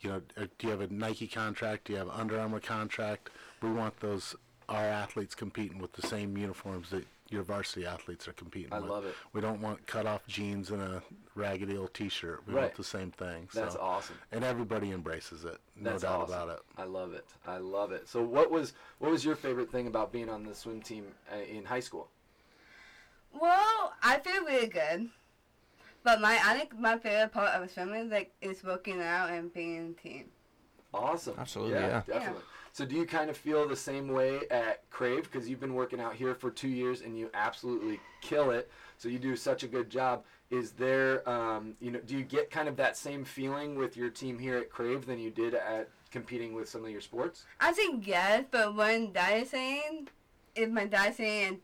you 0.00 0.10
know, 0.10 0.22
uh, 0.36 0.46
do 0.58 0.66
you 0.66 0.70
have 0.70 0.80
a 0.80 0.92
Nike 0.92 1.26
contract? 1.26 1.86
Do 1.86 1.92
you 1.94 1.98
have 1.98 2.08
an 2.08 2.14
Under 2.16 2.38
Armour 2.38 2.60
contract? 2.60 3.30
We 3.62 3.70
want 3.70 3.98
those 4.00 4.36
our 4.68 4.84
athletes 4.84 5.34
competing 5.34 5.78
with 5.78 5.92
the 5.94 6.06
same 6.06 6.36
uniforms 6.36 6.90
that 6.90 7.04
your 7.30 7.42
varsity 7.42 7.84
athletes 7.86 8.28
are 8.28 8.32
competing 8.34 8.72
I 8.72 8.80
with. 8.80 8.90
love 8.90 9.04
it. 9.06 9.14
We 9.32 9.40
don't 9.40 9.60
want 9.60 9.86
cut 9.86 10.06
off 10.06 10.26
jeans 10.26 10.70
and 10.70 10.80
a 10.80 11.02
raggedy 11.34 11.76
old 11.76 11.92
T-shirt. 11.94 12.42
We 12.46 12.52
Right. 12.54 12.62
want 12.64 12.74
the 12.76 12.84
same 12.84 13.10
thing. 13.10 13.48
That's 13.54 13.74
so. 13.74 13.80
awesome. 13.80 14.16
And 14.30 14.44
everybody 14.44 14.92
embraces 14.92 15.44
it. 15.44 15.58
No 15.74 15.90
That's 15.90 16.02
doubt 16.02 16.20
awesome. 16.22 16.34
about 16.34 16.48
it. 16.58 16.60
I 16.76 16.84
love 16.84 17.12
it. 17.14 17.26
I 17.46 17.58
love 17.58 17.92
it. 17.92 18.08
So 18.08 18.22
what 18.22 18.50
was 18.50 18.74
what 18.98 19.10
was 19.10 19.24
your 19.24 19.36
favorite 19.36 19.70
thing 19.72 19.86
about 19.86 20.12
being 20.12 20.28
on 20.28 20.44
the 20.44 20.54
swim 20.54 20.80
team 20.82 21.06
uh, 21.32 21.36
in 21.38 21.64
high 21.64 21.80
school? 21.80 22.08
Well, 23.38 23.92
I 24.02 24.18
feel 24.20 24.44
really 24.44 24.68
good. 24.68 25.08
But 26.02 26.20
my 26.20 26.38
I 26.44 26.54
think 26.54 26.78
my 26.78 26.98
favorite 26.98 27.32
part 27.32 27.50
of 27.50 27.70
swimming 27.70 28.06
is 28.06 28.10
like 28.10 28.32
is 28.40 28.62
working 28.64 29.00
out 29.00 29.30
and 29.30 29.52
being 29.52 29.94
a 29.98 30.02
team. 30.02 30.24
Awesome. 30.94 31.34
Absolutely, 31.38 31.74
yeah. 31.74 32.02
Definitely. 32.06 32.42
So 32.72 32.84
do 32.84 32.94
you 32.94 33.06
kind 33.06 33.28
of 33.28 33.36
feel 33.36 33.66
the 33.66 33.76
same 33.76 34.08
way 34.08 34.40
at 34.50 34.88
Krave 34.90 35.24
because 35.24 35.48
you've 35.48 35.60
been 35.60 35.74
working 35.74 36.00
out 36.00 36.14
here 36.14 36.34
for 36.34 36.50
two 36.50 36.68
years 36.68 37.00
and 37.00 37.18
you 37.18 37.30
absolutely 37.34 37.98
kill 38.20 38.50
it. 38.50 38.70
So 38.96 39.08
you 39.08 39.18
do 39.18 39.36
such 39.36 39.62
a 39.62 39.66
good 39.66 39.90
job. 39.90 40.24
Is 40.50 40.72
there, 40.72 41.28
um, 41.28 41.74
you 41.80 41.90
know, 41.90 42.00
do 42.00 42.16
you 42.16 42.24
get 42.24 42.50
kind 42.50 42.68
of 42.68 42.76
that 42.76 42.96
same 42.96 43.24
feeling 43.24 43.76
with 43.76 43.96
your 43.96 44.10
team 44.10 44.38
here 44.38 44.56
at 44.58 44.70
Krave 44.70 45.06
than 45.06 45.18
you 45.18 45.30
did 45.30 45.54
at 45.54 45.88
competing 46.10 46.54
with 46.54 46.68
some 46.68 46.84
of 46.84 46.90
your 46.90 47.00
sports? 47.00 47.44
I 47.60 47.72
think 47.72 48.06
yes, 48.06 48.44
but 48.50 48.74
when 48.74 49.12
dad 49.12 49.42
is 49.42 49.50
saying, 49.50 50.08
if 50.54 50.70
my 50.70 50.86
dad 50.86 51.16
saying, 51.16 51.58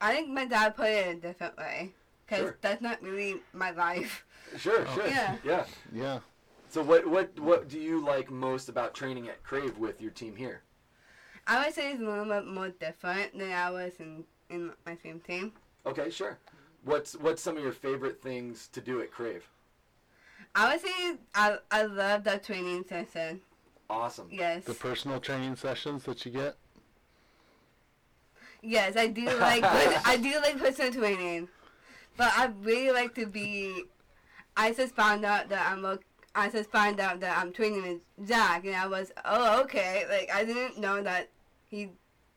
I 0.00 0.12
think 0.12 0.28
my 0.28 0.46
dad 0.46 0.76
put 0.76 0.88
it 0.88 1.06
in 1.06 1.16
a 1.16 1.20
different 1.20 1.56
way. 1.56 1.94
Because 2.30 2.44
Sure. 2.44 2.58
that's 2.60 2.80
not 2.80 3.02
really 3.02 3.40
my 3.52 3.72
life. 3.72 4.24
Sure, 4.56 4.86
oh. 4.86 4.94
sure. 4.94 5.06
Yeah. 5.06 5.36
Yeah. 5.44 5.64
Yeah. 5.92 6.18
So 6.68 6.82
what 6.82 7.06
what 7.06 7.36
what 7.40 7.68
do 7.68 7.80
you 7.80 8.04
like 8.04 8.30
most 8.30 8.68
about 8.68 8.94
training 8.94 9.28
at 9.28 9.42
Krave 9.42 9.76
with 9.78 10.00
your 10.00 10.12
team 10.12 10.36
here? 10.36 10.62
I 11.46 11.64
would 11.64 11.74
say 11.74 11.90
it's 11.92 12.00
a 12.00 12.04
little 12.04 12.26
bit 12.26 12.46
more 12.46 12.68
different 12.68 13.36
than 13.36 13.50
I 13.50 13.70
was 13.70 13.94
in, 13.98 14.24
in 14.48 14.70
my 14.86 14.96
same 15.02 15.18
team. 15.20 15.52
Okay, 15.84 16.10
sure. 16.10 16.38
What's 16.84 17.14
what's 17.14 17.42
some 17.42 17.56
of 17.56 17.62
your 17.64 17.72
favorite 17.72 18.22
things 18.22 18.68
to 18.68 18.80
do 18.80 19.00
at 19.00 19.10
Krave? 19.10 19.42
I 20.54 20.72
would 20.72 20.80
say 20.80 21.16
I, 21.34 21.58
I 21.70 21.82
love 21.84 22.24
the 22.24 22.38
training 22.38 22.84
session. 22.88 23.40
Awesome. 23.88 24.28
Yes. 24.30 24.64
The 24.64 24.74
personal 24.74 25.18
training 25.18 25.56
sessions 25.56 26.04
that 26.04 26.24
you 26.24 26.30
get. 26.30 26.56
Yes, 28.62 28.96
I 28.96 29.08
do 29.08 29.24
like 29.24 29.64
I 30.06 30.16
do 30.16 30.38
like 30.40 30.58
personal 30.58 30.92
training, 30.92 31.48
but 32.16 32.32
I 32.36 32.50
really 32.62 32.90
like 32.92 33.14
to 33.16 33.26
be. 33.26 33.84
I 34.56 34.72
just 34.72 34.94
found 34.94 35.24
out 35.24 35.48
that 35.48 35.70
I'm 35.70 35.84
a. 35.84 35.98
I 36.34 36.48
just 36.48 36.70
found 36.70 37.00
out 37.00 37.20
that 37.20 37.36
I'm 37.38 37.52
training 37.52 37.82
with 37.82 38.26
Zach, 38.28 38.64
and 38.64 38.76
I 38.76 38.86
was 38.86 39.12
oh 39.24 39.60
okay. 39.62 40.04
Like 40.08 40.30
I 40.34 40.44
didn't 40.44 40.78
know 40.78 41.02
that 41.02 41.28
he. 41.68 41.90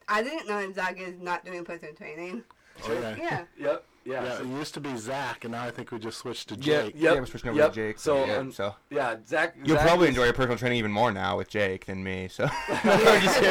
I 0.08 0.22
didn't 0.24 0.48
know 0.48 0.66
that 0.66 0.76
Zach 0.76 1.00
is 1.00 1.20
not 1.20 1.46
doing 1.46 1.64
personal 1.64 1.94
training. 1.96 2.44
Oh, 2.86 2.94
yeah. 2.94 3.16
Yeah. 3.18 3.44
Yep. 3.58 3.86
Yeah. 4.06 4.24
Yeah, 4.24 4.38
so- 4.38 4.44
it 4.44 4.48
used 4.48 4.74
to 4.74 4.82
be 4.82 4.98
Zach, 4.98 5.46
and 5.46 5.54
now 5.54 5.64
I 5.64 5.72
think 5.72 5.92
we 5.92 5.98
just 6.00 6.18
switched 6.18 6.50
to 6.50 6.56
Yeah, 6.56 6.82
Jake. 6.84 6.96
Yep, 6.96 7.14
yeah, 7.14 7.20
we're 7.22 7.26
switching 7.26 7.50
over 7.52 7.60
yep. 7.60 7.70
to 7.70 7.76
Jake. 7.76 8.00
So, 8.00 8.26
yeah, 8.26 8.34
um, 8.36 8.52
so 8.52 8.76
yeah, 8.90 9.16
Zach. 9.26 9.56
you'll 9.64 9.78
Zach 9.78 9.88
probably 9.88 10.08
is- 10.08 10.10
enjoy 10.10 10.26
your 10.26 10.34
personal 10.34 10.58
training 10.58 10.80
even 10.80 10.92
more 10.92 11.14
now 11.14 11.38
with 11.38 11.48
Jake 11.50 11.86
than 11.86 12.04
me. 12.04 12.28
So 12.30 12.44
I'm 12.70 13.22
just. 13.22 13.42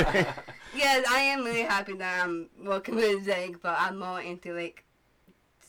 Yes, 0.75 1.07
I 1.09 1.21
am 1.21 1.45
really 1.45 1.63
happy 1.63 1.95
that 1.95 2.23
I'm 2.25 2.51
working 2.63 2.97
with 2.97 3.25
Zach, 3.25 3.53
but 3.63 3.77
I'm 3.79 3.99
more 3.99 4.21
into 4.21 4.53
like 4.55 4.85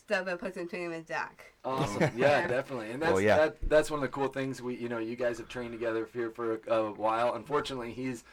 stuff 0.05 0.25
with 0.25 0.39
personal 0.39 0.67
training 0.67 0.89
with 0.89 1.07
Zach. 1.07 1.53
Awesome. 1.65 2.01
Yeah, 2.01 2.10
Yeah. 2.41 2.48
definitely. 2.57 2.91
And 2.91 3.01
that's 3.01 3.13
Well, 3.13 3.22
yeah. 3.22 3.38
that, 3.38 3.69
that's 3.69 3.89
one 3.89 4.00
of 4.00 4.01
the 4.01 4.10
cool 4.10 4.27
things 4.27 4.62
we 4.62 4.75
you 4.75 4.89
know 4.89 4.98
you 5.00 5.15
guys 5.15 5.38
have 5.38 5.48
trained 5.50 5.72
together 5.72 6.07
here 6.13 6.29
for 6.29 6.55
a, 6.67 6.74
a 6.74 6.91
while. 6.91 7.33
Unfortunately, 7.36 7.91
he's 7.93 8.24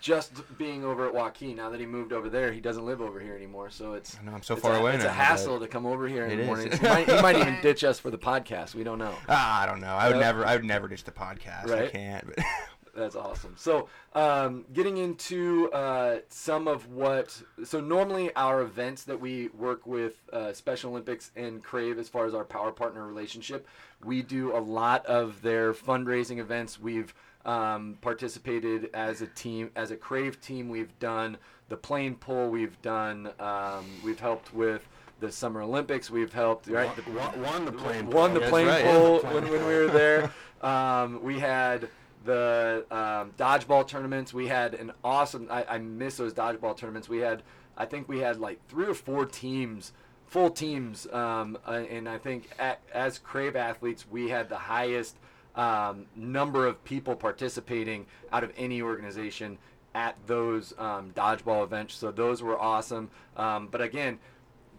just 0.00 0.32
being 0.58 0.84
over 0.84 1.08
at 1.08 1.12
Waukee 1.14 1.56
now 1.56 1.70
that 1.70 1.80
he 1.80 1.86
moved 1.86 2.12
over 2.12 2.28
there. 2.28 2.52
He 2.52 2.60
doesn't 2.60 2.86
live 2.86 3.00
over 3.00 3.18
here 3.18 3.34
anymore, 3.34 3.68
so 3.68 3.94
it's 3.94 4.16
I 4.20 4.24
know 4.24 4.32
I'm 4.32 4.42
so 4.42 4.54
it's 4.54 4.62
far 4.62 4.74
a, 4.74 4.78
away 4.78 4.94
It's 4.94 5.02
now. 5.02 5.10
a 5.10 5.12
hassle 5.12 5.58
to 5.58 5.66
come 5.66 5.86
over 5.86 6.06
here 6.06 6.24
in 6.26 6.36
the 6.36 6.42
is. 6.42 6.46
mornings. 6.46 6.78
He 6.78 6.86
might, 6.86 7.08
he 7.08 7.20
might 7.20 7.36
even 7.36 7.58
ditch 7.62 7.82
us 7.82 7.98
for 7.98 8.10
the 8.10 8.18
podcast. 8.18 8.74
We 8.76 8.84
don't 8.84 8.98
know. 8.98 9.14
Ah, 9.28 9.62
I 9.62 9.66
don't 9.66 9.80
know. 9.80 9.88
I 9.94 10.06
would 10.06 10.16
Yep. 10.16 10.20
never. 10.24 10.46
I 10.46 10.54
would 10.56 10.64
never 10.64 10.86
ditch 10.88 11.02
the 11.04 11.10
podcast. 11.10 11.70
I 11.72 11.88
can't. 11.88 12.24
But 12.26 12.44
That's 12.98 13.14
awesome. 13.14 13.54
So, 13.56 13.88
um, 14.14 14.64
getting 14.72 14.96
into 14.96 15.70
uh, 15.72 16.18
some 16.28 16.66
of 16.66 16.90
what, 16.90 17.40
so 17.64 17.80
normally 17.80 18.34
our 18.34 18.62
events 18.62 19.04
that 19.04 19.20
we 19.20 19.48
work 19.48 19.86
with 19.86 20.14
uh, 20.32 20.52
Special 20.52 20.90
Olympics 20.90 21.30
and 21.36 21.62
Krave 21.62 21.98
as 21.98 22.08
far 22.08 22.26
as 22.26 22.34
our 22.34 22.44
power 22.44 22.72
partner 22.72 23.06
relationship, 23.06 23.68
we 24.04 24.22
do 24.22 24.56
a 24.56 24.58
lot 24.58 25.06
of 25.06 25.40
their 25.42 25.72
fundraising 25.72 26.38
events. 26.38 26.80
We've 26.80 27.14
um, 27.44 27.98
participated 28.00 28.90
as 28.94 29.22
a 29.22 29.28
team, 29.28 29.70
as 29.76 29.92
a 29.92 29.96
Krave 29.96 30.40
team. 30.40 30.68
We've 30.68 30.98
done 30.98 31.38
the 31.68 31.76
plane 31.76 32.16
pull. 32.16 32.50
We've 32.50 32.80
done, 32.82 33.30
um, 33.38 33.86
we've 34.04 34.18
helped 34.20 34.52
with 34.52 34.88
the 35.20 35.30
Summer 35.30 35.62
Olympics. 35.62 36.10
We've 36.10 36.32
helped, 36.32 36.66
right? 36.66 36.94
The, 36.96 37.02
Won, 37.12 37.42
won 37.42 37.64
the 37.64 37.72
plane. 37.72 38.10
won 38.10 38.34
the 38.34 38.40
plane 38.40 38.66
right, 38.66 38.84
pull 38.84 39.20
yeah. 39.22 39.34
when, 39.34 39.44
when 39.44 39.66
we 39.66 39.74
were 39.74 39.86
there. 39.86 40.32
Um, 40.60 41.22
we 41.22 41.38
had 41.38 41.88
the 42.24 42.84
um, 42.90 43.32
dodgeball 43.38 43.86
tournaments. 43.86 44.34
We 44.34 44.48
had 44.48 44.74
an 44.74 44.92
awesome. 45.04 45.48
I, 45.50 45.64
I 45.68 45.78
miss 45.78 46.16
those 46.16 46.34
dodgeball 46.34 46.76
tournaments. 46.76 47.08
We 47.08 47.18
had, 47.18 47.42
I 47.76 47.84
think 47.84 48.08
we 48.08 48.18
had 48.20 48.38
like 48.38 48.66
three 48.68 48.86
or 48.86 48.94
four 48.94 49.26
teams, 49.26 49.92
full 50.26 50.50
teams, 50.50 51.06
um, 51.12 51.58
uh, 51.66 51.84
and 51.90 52.08
I 52.08 52.18
think 52.18 52.50
at, 52.58 52.80
as 52.92 53.18
Krave 53.18 53.56
athletes, 53.56 54.06
we 54.10 54.28
had 54.28 54.48
the 54.48 54.56
highest 54.56 55.16
um, 55.56 56.06
number 56.14 56.66
of 56.66 56.82
people 56.84 57.16
participating 57.16 58.06
out 58.32 58.44
of 58.44 58.52
any 58.56 58.80
organization 58.80 59.58
at 59.94 60.16
those 60.26 60.74
um, 60.78 61.10
dodgeball 61.12 61.64
events. 61.64 61.94
So 61.94 62.12
those 62.12 62.42
were 62.42 62.58
awesome. 62.58 63.10
Um, 63.36 63.68
but 63.68 63.80
again, 63.80 64.18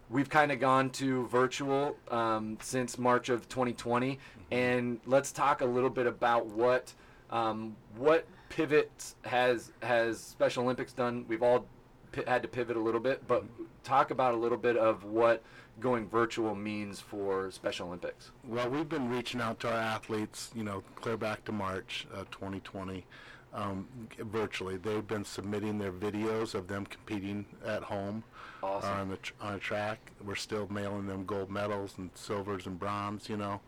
we've 0.10 0.30
kind 0.30 0.52
of 0.52 0.60
gone 0.60 0.90
to 0.92 1.28
virtual 1.28 1.98
um, 2.10 2.58
since 2.62 2.98
March 2.98 3.30
of 3.30 3.50
2020, 3.50 4.20
and 4.52 5.00
let's 5.06 5.32
talk 5.32 5.62
a 5.62 5.66
little 5.66 5.90
bit 5.90 6.08
about 6.08 6.46
what 6.46 6.94
um, 7.32 7.76
what 7.96 8.26
pivots 8.50 9.16
has 9.24 9.72
has 9.82 10.20
Special 10.20 10.64
Olympics 10.64 10.94
done. 10.94 11.26
We've 11.28 11.44
all 11.44 11.66
pi- 12.12 12.24
had 12.28 12.42
to 12.42 12.48
pivot 12.48 12.76
a 12.78 12.80
little 12.80 13.00
bit, 13.00 13.28
but 13.28 13.44
talk 13.84 14.12
about 14.12 14.34
a 14.34 14.38
little 14.38 14.58
bit 14.58 14.78
of 14.78 15.04
what 15.04 15.44
going 15.80 16.08
virtual 16.10 16.56
means 16.56 17.00
for 17.00 17.52
Special 17.52 17.88
Olympics. 17.88 18.32
Well, 18.46 18.70
we've 18.70 18.90
been 18.90 19.10
reaching 19.10 19.40
out 19.40 19.60
to 19.62 19.70
our 19.70 19.78
athletes, 19.78 20.52
you 20.56 20.64
know, 20.64 20.84
clear 20.96 21.16
back 21.18 21.46
to 21.46 21.52
March 21.54 22.06
uh, 22.14 22.26
2020, 22.32 23.06
um, 23.54 23.88
virtually. 24.20 24.76
They've 24.78 25.08
been 25.08 25.24
submitting 25.24 25.78
their 25.78 25.94
videos 25.94 26.54
of 26.54 26.68
them 26.68 26.86
competing 26.86 27.46
at 27.66 27.84
home 27.84 28.24
Awesome. 28.62 28.90
on 28.92 29.10
the 29.10 29.18
tr- 29.18 29.34
on 29.40 29.54
a 29.56 29.60
track. 29.60 30.12
We're 30.26 30.36
still 30.36 30.68
mailing 30.70 31.08
them 31.08 31.24
gold 31.26 31.50
medals 31.50 31.94
and 31.98 32.10
silvers 32.14 32.66
and 32.66 32.78
bronze, 32.78 33.30
you 33.30 33.38
know, 33.38 33.62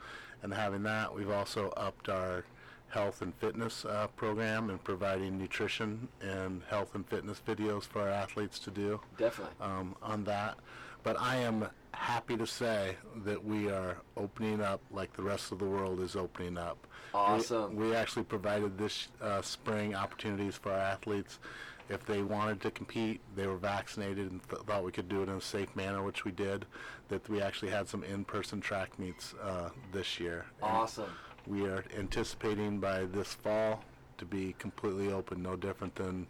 and 0.44 0.54
having 0.54 0.84
that. 0.84 1.14
We've 1.16 1.32
also 1.32 1.70
upped 1.78 2.10
our 2.10 2.44
health 2.92 3.22
and 3.22 3.34
fitness 3.36 3.86
uh, 3.86 4.08
program 4.16 4.70
and 4.70 4.84
providing 4.84 5.38
nutrition 5.38 6.08
and 6.22 6.62
health 6.70 6.94
and 6.94 7.08
fitness 7.08 7.42
videos 7.48 7.84
for 7.84 8.02
our 8.02 8.10
athletes 8.10 8.60
to 8.60 8.70
do 8.72 9.00
Definitely. 9.18 9.56
um, 9.62 9.96
on 10.04 10.24
that. 10.26 10.58
But 11.04 11.20
I 11.20 11.38
am 11.38 11.68
happy 11.94 12.38
to 12.38 12.46
say 12.46 12.96
that 13.26 13.44
we 13.44 13.70
are 13.70 13.98
opening 14.18 14.62
up 14.62 14.82
like 14.92 15.14
the 15.14 15.24
rest 15.24 15.52
of 15.52 15.60
the 15.60 15.66
world 15.66 16.00
is 16.02 16.16
opening 16.16 16.58
up. 16.58 16.78
We- 17.14 17.20
Awesome. 17.20 17.76
We, 17.76 17.96
actually 17.96 18.24
provided 18.24 18.78
this 18.78 19.08
uh, 19.22 19.42
spring 19.42 19.96
opportunities 19.96 20.56
for 20.56 20.72
our 20.72 20.78
athletes. 20.80 21.40
If 21.90 22.06
they 22.06 22.22
wanted 22.22 22.62
to 22.62 22.72
compete, 22.72 23.20
they 23.36 23.48
were 23.48 23.58
vaccinated 23.58 24.32
and 24.32 24.42
th- 24.50 24.62
thought 24.64 24.84
we 24.86 24.94
could 24.94 25.10
do 25.10 25.22
it 25.24 25.28
in 25.30 25.36
a 25.36 25.42
safe 25.42 25.76
manner, 25.76 26.04
which 26.04 26.24
we 26.24 26.32
did. 26.32 26.66
That 27.10 27.28
we 27.28 27.42
actually 27.42 27.72
had 27.72 27.90
some 27.90 28.04
in-person 28.06 28.62
track 28.62 28.98
meets 28.98 29.34
uh, 29.44 29.70
this 29.92 30.18
year. 30.20 30.46
And 30.64 30.72
Awesome. 30.72 31.10
We 31.48 31.66
are 31.68 31.84
anticipating 31.98 32.80
by 32.80 33.06
this 33.06 33.34
fall 33.34 33.84
to 34.18 34.26
be 34.26 34.56
completely 34.60 35.12
open, 35.12 35.42
no 35.42 35.56
different 35.56 35.96
than 35.96 36.28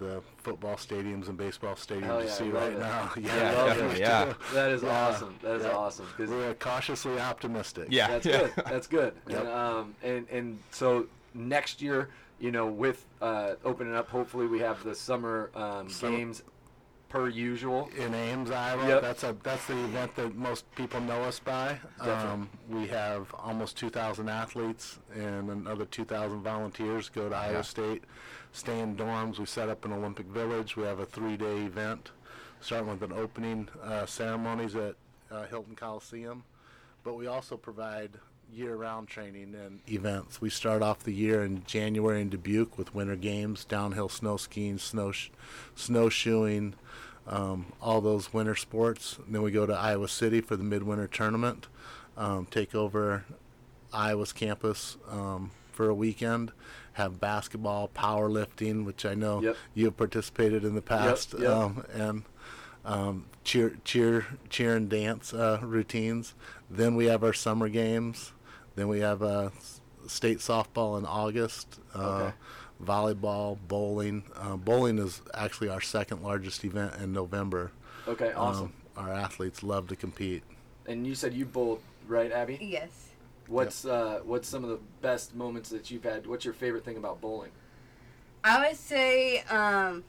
the 0.00 0.20
football 0.38 0.74
stadiums 0.74 1.28
and 1.28 1.36
baseball 1.38 1.74
stadiums 1.76 2.02
Hell 2.04 2.20
you 2.20 2.26
yeah, 2.26 2.32
see 2.32 2.48
right 2.50 2.72
it. 2.72 2.78
now. 2.80 3.12
Yeah, 3.20 3.52
love 3.52 3.66
definitely. 3.68 3.96
it. 3.96 4.00
Yeah. 4.00 4.32
That 4.52 4.70
is 4.72 4.82
Yeah. 4.82 4.88
awesome. 5.08 5.34
That 5.42 5.56
is 5.56 5.62
Yeah. 5.64 5.70
awesome. 5.76 6.06
'cause 6.16 6.28
We're 6.30 6.54
cautiously 6.54 7.20
optimistic. 7.20 7.86
Yeah. 7.90 8.08
That's 8.08 8.26
yeah. 8.26 8.38
good. 8.40 8.52
That's 8.66 8.86
good. 8.88 9.14
Yep. 9.28 9.38
And, 9.40 9.48
um, 9.48 9.94
and 10.02 10.28
and 10.30 10.58
so 10.72 11.06
next 11.32 11.80
year, 11.80 12.08
you 12.40 12.50
know, 12.50 12.66
with 12.66 13.04
uh, 13.22 13.54
opening 13.64 13.94
up, 13.94 14.08
hopefully 14.08 14.48
we 14.48 14.58
have 14.58 14.82
the 14.82 14.96
summer 14.96 15.50
um, 15.54 15.88
Summer- 15.88 16.16
games 16.16 16.42
per 17.14 17.28
usual. 17.28 17.88
in 17.96 18.12
Ames, 18.12 18.50
Iowa. 18.50 18.88
Yep. 18.88 19.02
That's 19.02 19.22
a 19.22 19.36
that's 19.44 19.66
the 19.66 19.78
event 19.84 20.16
that 20.16 20.34
most 20.34 20.64
people 20.74 21.00
know 21.00 21.22
us 21.22 21.38
by. 21.38 21.78
Um, 22.00 22.50
we 22.68 22.88
have 22.88 23.32
almost 23.38 23.76
2,000 23.78 24.28
athletes 24.28 24.98
and 25.14 25.48
another 25.48 25.84
2,000 25.84 26.42
volunteers 26.42 27.08
go 27.08 27.28
to 27.28 27.34
Yeah. 27.34 27.40
Iowa 27.40 27.62
State, 27.62 28.02
stay 28.52 28.80
in 28.80 28.96
dorms. 28.96 29.38
We 29.38 29.46
set 29.46 29.68
up 29.68 29.84
an 29.84 29.92
Olympic 29.92 30.26
Village. 30.26 30.76
We 30.76 30.82
have 30.82 30.98
a 30.98 31.06
three-day 31.06 31.66
event, 31.66 32.10
starting 32.60 32.88
with 32.88 33.02
an 33.02 33.12
opening 33.12 33.68
uh, 33.84 34.06
ceremonies 34.06 34.74
at 34.74 34.96
uh, 35.30 35.44
Hilton 35.46 35.76
Coliseum, 35.76 36.42
but 37.04 37.14
we 37.14 37.28
also 37.28 37.56
provide 37.56 38.10
year-round 38.54 39.08
training 39.08 39.54
and 39.54 39.80
events. 39.88 40.40
We 40.40 40.50
start 40.50 40.82
off 40.82 41.00
the 41.00 41.12
year 41.12 41.44
in 41.44 41.64
January 41.66 42.20
in 42.20 42.28
Dubuque 42.28 42.78
with 42.78 42.94
winter 42.94 43.16
games, 43.16 43.64
downhill 43.64 44.08
snow 44.08 44.36
skiing, 44.36 44.78
snow 44.78 45.12
snowshoeing, 45.74 46.74
um, 47.26 47.66
all 47.82 48.00
those 48.00 48.32
winter 48.32 48.54
sports. 48.54 49.18
And 49.24 49.34
then 49.34 49.42
we 49.42 49.50
go 49.50 49.66
to 49.66 49.72
Iowa 49.74 50.08
City 50.08 50.40
for 50.40 50.56
the 50.56 50.64
midwinter 50.64 51.08
tournament, 51.08 51.66
um, 52.16 52.46
take 52.50 52.74
over 52.74 53.24
Iowa's 53.92 54.32
campus 54.32 54.96
um, 55.10 55.50
for 55.72 55.88
a 55.88 55.94
weekend, 55.94 56.52
have 56.94 57.18
basketball, 57.20 57.88
powerlifting, 57.88 58.84
which 58.84 59.04
I 59.04 59.14
know 59.14 59.40
Yep. 59.42 59.56
you 59.74 59.84
have 59.86 59.96
participated 59.96 60.64
in 60.64 60.74
the 60.74 60.82
past, 60.82 61.34
yep. 61.38 61.50
Um, 61.50 61.84
and 61.92 62.22
um, 62.84 63.24
cheer, 63.42 63.78
cheer, 63.84 64.26
cheer 64.50 64.76
and 64.76 64.88
dance 64.88 65.32
uh, 65.34 65.58
routines. 65.62 66.34
Then 66.70 66.94
we 66.94 67.06
have 67.06 67.24
our 67.24 67.32
summer 67.32 67.68
games. 67.68 68.32
Then 68.76 68.88
we 68.88 69.00
have 69.00 69.22
uh, 69.22 69.50
state 70.06 70.38
softball 70.38 70.98
in 70.98 71.04
August. 71.06 71.80
Uh, 71.94 71.98
Okay. 71.98 72.34
Volleyball, 72.82 73.56
bowling. 73.68 74.24
Uh, 74.34 74.56
bowling 74.56 74.98
is 74.98 75.22
actually 75.32 75.68
our 75.68 75.80
second 75.80 76.22
largest 76.22 76.64
event 76.64 76.92
in 77.00 77.12
November. 77.12 77.70
Okay, 78.08 78.32
awesome. 78.32 78.72
Um, 78.96 79.06
our 79.06 79.12
athletes 79.12 79.62
love 79.62 79.86
to 79.88 79.96
compete. 79.96 80.42
and 80.86 81.06
you 81.06 81.14
said 81.14 81.32
you 81.32 81.46
bowled, 81.46 81.80
right, 82.08 82.32
Abbie? 82.32 82.58
Yes. 82.60 82.90
What's 83.46 83.84
uh, 83.84 84.20
what's 84.24 84.48
some 84.48 84.64
of 84.64 84.70
the 84.70 84.80
best 85.02 85.34
moments 85.36 85.70
that 85.70 85.90
you've 85.90 86.02
had? 86.02 86.26
What's 86.26 86.44
your 86.44 86.52
favorite 86.52 86.84
thing 86.84 86.96
about 86.96 87.20
bowling? 87.20 87.52
I 88.42 88.66
would 88.68 88.76
say 88.76 89.38
um, 89.44 90.02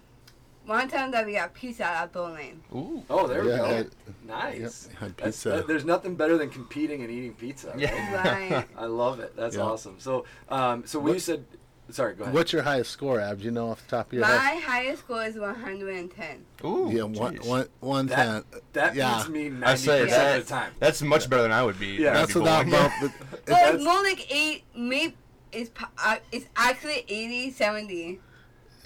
one 0.65 0.87
time 0.87 1.11
that 1.11 1.25
we 1.25 1.33
got 1.33 1.53
pizza 1.53 1.85
at 1.85 2.11
bowling. 2.11 2.61
Ooh. 2.73 3.03
Oh, 3.09 3.27
there 3.27 3.41
we 3.43 3.49
go. 3.49 3.65
I- 3.65 3.85
nice. 4.27 4.89
Yep, 4.91 4.99
had 4.99 5.17
pizza. 5.17 5.49
that- 5.49 5.67
there's 5.67 5.85
nothing 5.85 6.15
better 6.15 6.37
than 6.37 6.49
competing 6.49 7.01
and 7.01 7.11
eating 7.11 7.33
pizza. 7.33 7.71
Right? 7.75 8.13
Right. 8.25 8.65
I 8.77 8.85
love 8.85 9.19
it. 9.19 9.35
That's 9.35 9.55
Yeah. 9.55 9.63
awesome. 9.63 9.95
So, 9.99 10.25
um, 10.49 10.85
so 10.85 10.99
when 10.99 11.13
you 11.13 11.19
said, 11.19 11.45
sorry, 11.91 12.15
go 12.15 12.23
ahead. 12.23 12.33
What's 12.33 12.51
your 12.51 12.63
highest 12.63 12.89
score, 12.91 13.19
Ab? 13.19 13.39
Do 13.39 13.45
you 13.45 13.51
know 13.51 13.69
off 13.69 13.83
the 13.85 13.91
top 13.97 14.07
of 14.07 14.13
your 14.13 14.21
My 14.23 14.27
head? 14.29 14.55
My 14.55 14.61
highest 14.61 15.01
score 15.03 15.23
is 15.23 15.37
110. 15.37 16.45
Ooh. 16.63 16.89
Yeah, 16.91 17.03
one, 17.03 17.37
jeez. 17.37 17.45
one, 17.47 17.67
one 17.79 18.07
That- 18.07 18.15
ten. 18.51 18.61
That 18.73 18.95
yeah. 18.95 19.17
beats 19.17 19.29
me 19.29 19.49
90% 19.49 19.77
say 19.77 20.37
of 20.37 20.47
the 20.47 20.49
time. 20.49 20.71
That's 20.79 21.01
much 21.01 21.29
better 21.29 21.43
than 21.43 21.51
I 21.51 21.63
would 21.63 21.79
be. 21.79 21.87
Yeah. 21.97 22.13
That's 22.13 22.33
be 22.33 22.39
without 22.39 22.65
bowling. 22.65 22.71
bump. 22.71 22.93
but 23.01 23.11
Well, 23.11 23.39
That's- 23.45 23.75
it's 23.75 23.83
more 23.83 24.01
like 24.03 24.31
8, 24.33 24.63
maybe 24.75 25.15
it's, 25.51 25.69
uh, 26.03 26.17
it's 26.31 26.47
actually 26.55 27.05
80, 27.07 27.51
70, 27.51 28.19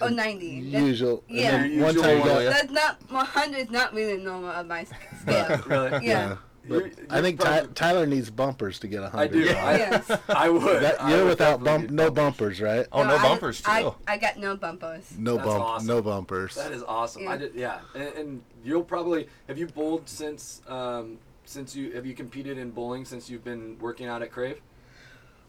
or 0.00 0.10
90. 0.10 0.70
That's, 0.70 0.84
Usual. 0.84 1.24
and 1.28 1.36
Yeah. 1.38 1.50
then 1.50 1.80
one 1.80 1.94
time 1.94 2.18
you 2.18 2.24
got, 2.24 2.42
yeah. 2.42 2.50
that's 2.50 2.70
not, 2.72 2.98
100 3.10 3.56
is 3.58 3.70
not 3.70 3.92
really 3.94 4.16
normal 4.22 4.50
on 4.50 4.68
my 4.68 4.84
scale. 4.84 5.60
really? 5.66 6.06
yeah. 6.06 6.36
But 6.68 6.74
You're- 6.76 6.90
I 7.08 7.14
you're 7.14 7.22
think 7.22 7.40
Ty- 7.40 7.66
Tyler 7.74 8.06
needs 8.06 8.30
bumpers 8.30 8.78
to 8.80 8.86
get 8.86 9.02
a 9.02 9.06
I 9.06 9.10
hundred. 9.10 9.32
do. 9.32 9.38
Yeah. 9.40 9.64
I, 9.66 9.76
Yes. 9.78 10.20
I 10.28 10.50
would. 10.50 10.82
That, 10.82 11.08
you're 11.08 11.20
would 11.24 11.28
without 11.30 11.64
definitely 11.64 11.86
bump, 11.88 11.90
no 11.90 12.10
bumpers, 12.10 12.60
right? 12.60 12.86
Oh, 12.92 13.02
no 13.02 13.16
I- 13.16 13.22
bumpers 13.22 13.62
too. 13.62 13.70
I, 13.70 13.92
I 14.06 14.16
got 14.18 14.36
no 14.38 14.56
bumpers. 14.56 15.14
No 15.18 15.36
That's 15.36 15.46
bump, 15.48 15.64
awesome. 15.64 15.86
no 15.88 16.02
bumpers. 16.02 16.54
That 16.56 16.72
is 16.72 16.82
awesome. 16.82 17.26
I 17.26 17.32
Yeah. 17.32 17.38
did, 17.38 17.54
yeah. 17.54 17.80
And, 17.94 18.02
and 18.14 18.42
you'll 18.62 18.84
probably 18.84 19.26
have 19.48 19.56
you 19.58 19.68
bowled 19.68 20.06
since 20.08 20.60
um, 20.68 21.18
since 21.46 21.74
you 21.74 21.92
have 21.92 22.04
you 22.06 22.14
competed 22.14 22.58
in 22.58 22.70
bowling 22.70 23.04
since 23.06 23.28
you've 23.30 23.42
been 23.42 23.78
working 23.80 24.06
out 24.06 24.20
at 24.22 24.30
Krave? 24.30 24.60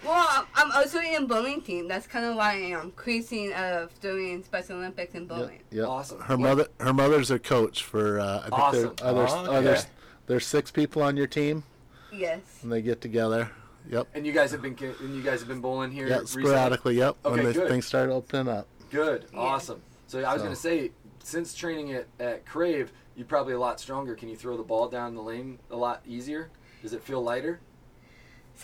Well, 0.03 0.27
I'm- 0.29 0.45
I'm 0.55 0.71
also 0.71 0.99
in 0.99 1.27
bowling 1.27 1.61
team. 1.61 1.87
That's 1.87 2.07
kind 2.07 2.25
of 2.25 2.35
why 2.35 2.53
I'm 2.53 2.81
increasing 2.85 3.53
of 3.53 3.97
doing 4.01 4.43
Special 4.43 4.77
Olympics 4.77 5.13
in 5.13 5.21
Yep, 5.21 5.29
bowling. 5.29 5.59
yep. 5.71 5.87
Awesome. 5.87 6.19
Her 6.21 6.35
What- 6.37 6.39
mother, 6.49 6.67
her 6.79 6.93
mother's 6.93 7.29
a 7.31 7.37
coach 7.39 7.83
for. 7.83 8.19
Uh, 8.19 8.39
I 8.39 8.41
think 8.43 8.53
Awesome. 8.59 8.81
there, 8.95 9.07
others, 9.07 9.29
Oh, 9.31 9.51
others, 9.51 9.79
okay. 9.81 9.89
there's 10.27 10.45
six 10.47 10.71
people 10.71 11.03
on 11.03 11.17
your 11.17 11.27
team, 11.27 11.63
Yes. 12.11 12.39
and 12.63 12.71
they 12.71 12.81
get 12.81 12.99
together. 13.01 13.51
Yep. 13.89 14.07
And 14.13 14.25
you 14.25 14.31
guys 14.33 14.51
have 14.51 14.61
been 14.61 14.75
and 14.99 15.15
you 15.15 15.21
guys 15.21 15.39
have 15.39 15.47
been 15.47 15.61
bowling 15.61 15.91
here 15.91 16.07
Yeah, 16.07 16.21
sporadically. 16.25 16.95
Yep. 16.95 17.17
Okay, 17.25 17.35
when 17.35 17.45
the 17.45 17.53
good. 17.53 17.67
things 17.69 17.85
started 17.85 18.11
opening 18.13 18.47
up. 18.47 18.67
Good. 18.91 19.25
Yeah. 19.33 19.39
Awesome. 19.39 19.81
So 20.07 20.19
I 20.19 20.33
was 20.33 20.41
So- 20.41 20.45
going 20.45 20.55
to 20.55 20.61
say 20.61 20.91
since 21.23 21.53
training 21.53 21.93
at, 21.93 22.07
at 22.19 22.45
Krave, 22.45 22.91
you're 23.15 23.25
probably 23.27 23.53
a 23.53 23.59
lot 23.59 23.79
stronger. 23.79 24.15
Can 24.15 24.29
you 24.29 24.35
throw 24.35 24.57
the 24.57 24.63
ball 24.63 24.87
down 24.87 25.15
the 25.15 25.21
lane 25.21 25.59
a 25.69 25.75
lot 25.75 26.01
easier? 26.07 26.49
Does 26.81 26.93
it 26.93 27.01
feel 27.03 27.21
lighter? 27.23 27.59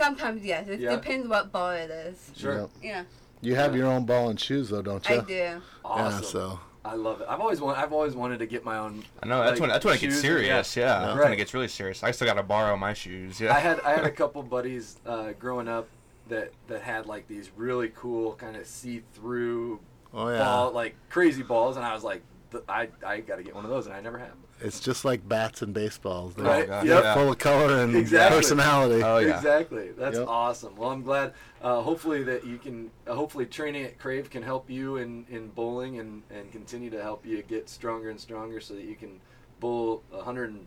Sometimes 0.01 0.45
yes. 0.45 0.67
It 0.67 0.79
Yeah. 0.79 0.95
depends 0.95 1.27
what 1.27 1.51
ball 1.51 1.71
it 1.71 1.89
is. 1.89 2.31
Sure. 2.37 2.59
Yep. 2.61 2.69
Yeah, 2.83 3.03
You 3.41 3.55
have 3.55 3.73
Yeah. 3.73 3.79
your 3.83 3.91
own 3.91 4.05
ball 4.05 4.29
and 4.29 4.39
shoes, 4.39 4.69
though, 4.69 4.81
don't 4.83 5.07
you? 5.09 5.15
I 5.15 5.19
do. 5.21 5.61
Awesome. 5.83 6.21
Yeah. 6.23 6.27
So. 6.29 6.59
I 6.85 6.93
love 6.93 7.19
it. 7.21 7.27
I've 7.29 7.41
always 7.41 7.59
want, 7.59 7.77
I've 7.77 7.91
always 7.91 8.15
wanted 8.15 8.39
to 8.39 8.45
get 8.45 8.63
my 8.63 8.77
own. 8.77 9.03
I 9.21 9.27
know 9.27 9.39
that's 9.39 9.53
like, 9.53 9.59
when 9.61 9.69
that's 9.71 9.83
when 9.85 9.95
it 9.95 10.01
gets 10.01 10.13
shoes 10.15 10.23
and- 10.23 10.31
serious. 10.39 10.77
Yeah, 10.77 10.99
that's 10.99 11.09
when 11.13 11.17
Right. 11.17 11.33
it 11.33 11.35
gets 11.35 11.53
really 11.53 11.67
serious. 11.67 12.01
I 12.03 12.11
still 12.11 12.27
gotta 12.27 12.43
borrow 12.43 12.77
my 12.77 12.93
shoes. 12.93 13.41
Yeah. 13.41 13.53
I 13.55 13.59
had 13.59 13.79
I 13.81 13.91
had 13.91 14.05
a 14.05 14.11
couple 14.11 14.41
buddies 14.43 14.97
uh, 15.05 15.31
growing 15.39 15.67
up 15.67 15.87
that 16.29 16.51
that 16.67 16.83
had 16.83 17.05
like 17.07 17.27
these 17.27 17.49
really 17.57 17.89
cool 17.95 18.33
kind 18.35 18.55
of 18.55 18.65
see 18.67 19.03
through 19.13 19.79
Oh 20.13 20.29
yeah. 20.29 20.39
ball 20.39 20.71
like 20.71 20.95
crazy 21.09 21.43
balls, 21.43 21.75
and 21.75 21.85
I 21.85 21.93
was 21.93 22.03
like, 22.05 22.21
th- 22.51 22.63
I 22.69 22.89
I 23.05 23.19
got 23.21 23.37
to 23.37 23.43
get 23.43 23.55
one 23.55 23.63
of 23.65 23.69
those, 23.69 23.85
and 23.87 23.95
I 23.95 24.01
never 24.01 24.17
have. 24.17 24.33
It's 24.59 24.79
just 24.79 25.05
like 25.05 25.27
bats 25.27 25.61
and 25.61 25.73
baseballs. 25.73 26.33
They're 26.35 26.45
Right. 26.45 26.67
God, 26.67 26.85
Yep. 26.87 27.03
yeah. 27.03 27.13
full 27.13 27.31
of 27.31 27.37
color 27.37 27.77
and 27.77 27.95
Exactly. 27.95 28.37
personality. 28.37 29.03
Oh 29.03 29.19
yeah. 29.19 29.35
Exactly. 29.37 29.91
That's 29.91 30.17
Yep. 30.17 30.27
awesome. 30.27 30.75
Well, 30.75 30.89
I'm 30.89 31.03
glad. 31.03 31.33
Uh, 31.61 31.81
hopefully 31.81 32.23
that 32.23 32.43
you 32.45 32.57
can. 32.57 32.89
Uh, 33.05 33.13
hopefully 33.13 33.45
training 33.45 33.83
at 33.83 33.99
Krave 33.99 34.29
can 34.29 34.41
help 34.43 34.69
you 34.69 34.97
in, 34.97 35.25
in 35.29 35.49
bowling 35.49 35.99
and, 35.99 36.23
and 36.31 36.51
continue 36.51 36.89
to 36.89 37.01
help 37.01 37.25
you 37.25 37.41
get 37.43 37.69
stronger 37.69 38.09
and 38.09 38.19
stronger 38.19 38.59
so 38.59 38.73
that 38.73 38.83
you 38.83 38.95
can 38.95 39.19
bowl 39.59 40.01
100. 40.09 40.49
And, 40.49 40.65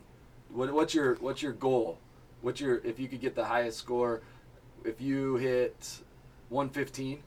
what, 0.50 0.72
what's 0.72 0.94
your 0.94 1.16
what's 1.16 1.42
your 1.42 1.52
goal? 1.52 1.98
What's 2.42 2.60
your 2.60 2.80
if 2.84 2.98
you 3.00 3.08
could 3.08 3.20
get 3.20 3.34
the 3.34 3.44
highest 3.44 3.78
score? 3.78 4.22
If 4.84 5.00
you 5.00 5.36
hit 5.36 6.00
115, 6.48 7.14
is 7.18 7.22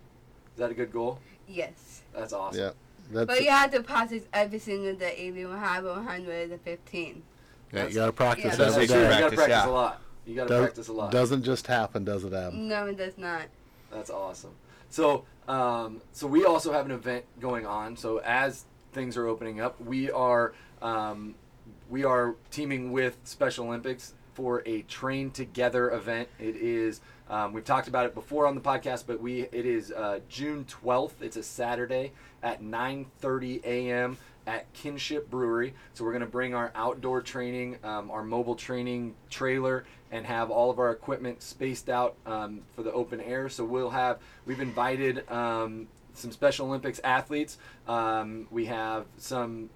that 0.57 0.71
a 0.71 0.73
good 0.73 0.91
goal? 0.91 1.19
Yes. 1.47 2.01
That's 2.15 2.33
awesome. 2.33 2.59
Yeah. 2.61 2.71
That's 3.11 3.27
But 3.27 3.43
you 3.43 3.49
have 3.49 3.71
to 3.71 3.83
practice 3.83 4.23
every 4.33 4.59
single 4.59 4.93
day 4.95 5.15
if 5.27 5.35
you 5.35 5.49
have 5.49 5.83
115. 5.85 7.23
yeah, 7.71 7.87
you 7.87 7.93
gotta 7.93 8.11
practice 8.11 8.45
Yeah. 8.45 8.55
That's 8.55 8.75
every 8.75 8.87
true. 8.87 8.95
You 8.97 9.01
gotta 9.03 9.17
Practice, 9.19 9.35
practice 9.37 9.55
yeah. 9.65 9.67
a 9.67 9.71
lot. 9.71 10.01
You 10.25 10.35
gotta 10.35 10.49
Does- 10.49 10.61
practice 10.61 10.87
a 10.87 10.93
lot. 10.93 11.11
Doesn't 11.11 11.43
just 11.43 11.67
happen, 11.67 12.05
does 12.05 12.23
it, 12.23 12.33
Ab? 12.33 12.53
No, 12.53 12.85
it 12.87 12.97
does 12.97 13.17
not. 13.17 13.43
That's 13.91 14.09
awesome. 14.09 14.51
So, 14.89 15.25
um, 15.47 16.01
so 16.13 16.27
we 16.27 16.45
also 16.45 16.71
have 16.71 16.85
an 16.85 16.91
event 16.91 17.25
going 17.39 17.65
on. 17.65 17.97
So 17.97 18.19
as 18.19 18.65
things 18.93 19.17
are 19.17 19.27
opening 19.27 19.59
up, 19.59 19.79
we 19.81 20.09
are 20.11 20.53
um, 20.81 21.35
we 21.89 22.03
are 22.03 22.35
teaming 22.51 22.91
with 22.91 23.17
Special 23.23 23.65
Olympics 23.67 24.13
for 24.34 24.63
a 24.65 24.82
Train 24.84 25.32
Together 25.32 25.91
event. 25.91 26.30
It 26.39 26.56
is 26.56 27.02
um, 27.30 27.54
we've 27.54 27.63
talked 27.63 27.88
about 27.88 28.06
it 28.06 28.13
before 28.13 28.46
on 28.46 28.56
the 28.56 28.62
podcast, 28.62 29.06
but 29.08 29.22
we 29.22 29.41
it 29.52 29.65
is 29.65 29.91
uh, 29.91 30.19
June 30.30 30.65
twelfth. 30.65 31.22
It's 31.22 31.38
a 31.38 31.43
Saturday 31.43 32.12
at 32.41 32.62
nine 32.62 33.06
thirty 33.19 33.62
a.m. 33.63 34.17
at 34.46 34.72
Kinship 34.74 35.30
Brewery. 35.30 35.74
So 35.93 36.04
we're 36.04 36.12
going 36.12 36.22
to 36.22 36.28
bring 36.28 36.54
our 36.54 36.72
outdoor 36.76 37.22
training, 37.22 37.78
um, 37.84 38.12
our 38.12 38.24
mobile 38.24 38.56
training 38.56 39.15
trailer, 39.30 39.86
and 40.12 40.26
have 40.26 40.52
all 40.52 40.69
of 40.69 40.80
our 40.80 40.91
equipment 40.91 41.41
spaced 41.41 41.89
out 41.89 42.15
um, 42.26 42.62
for 42.76 42.84
the 42.84 42.91
open 42.91 43.22
air. 43.22 43.50
So 43.50 43.63
we'll 43.63 43.91
have 43.91 44.19
we've 44.46 44.60
invited 44.60 45.30
um, 45.32 45.88
some 46.13 46.32
Special 46.32 46.67
Olympics 46.67 47.00
athletes. 47.04 47.58
Um, 47.88 48.48
we 48.52 48.65
have 48.65 49.06
some. 49.17 49.69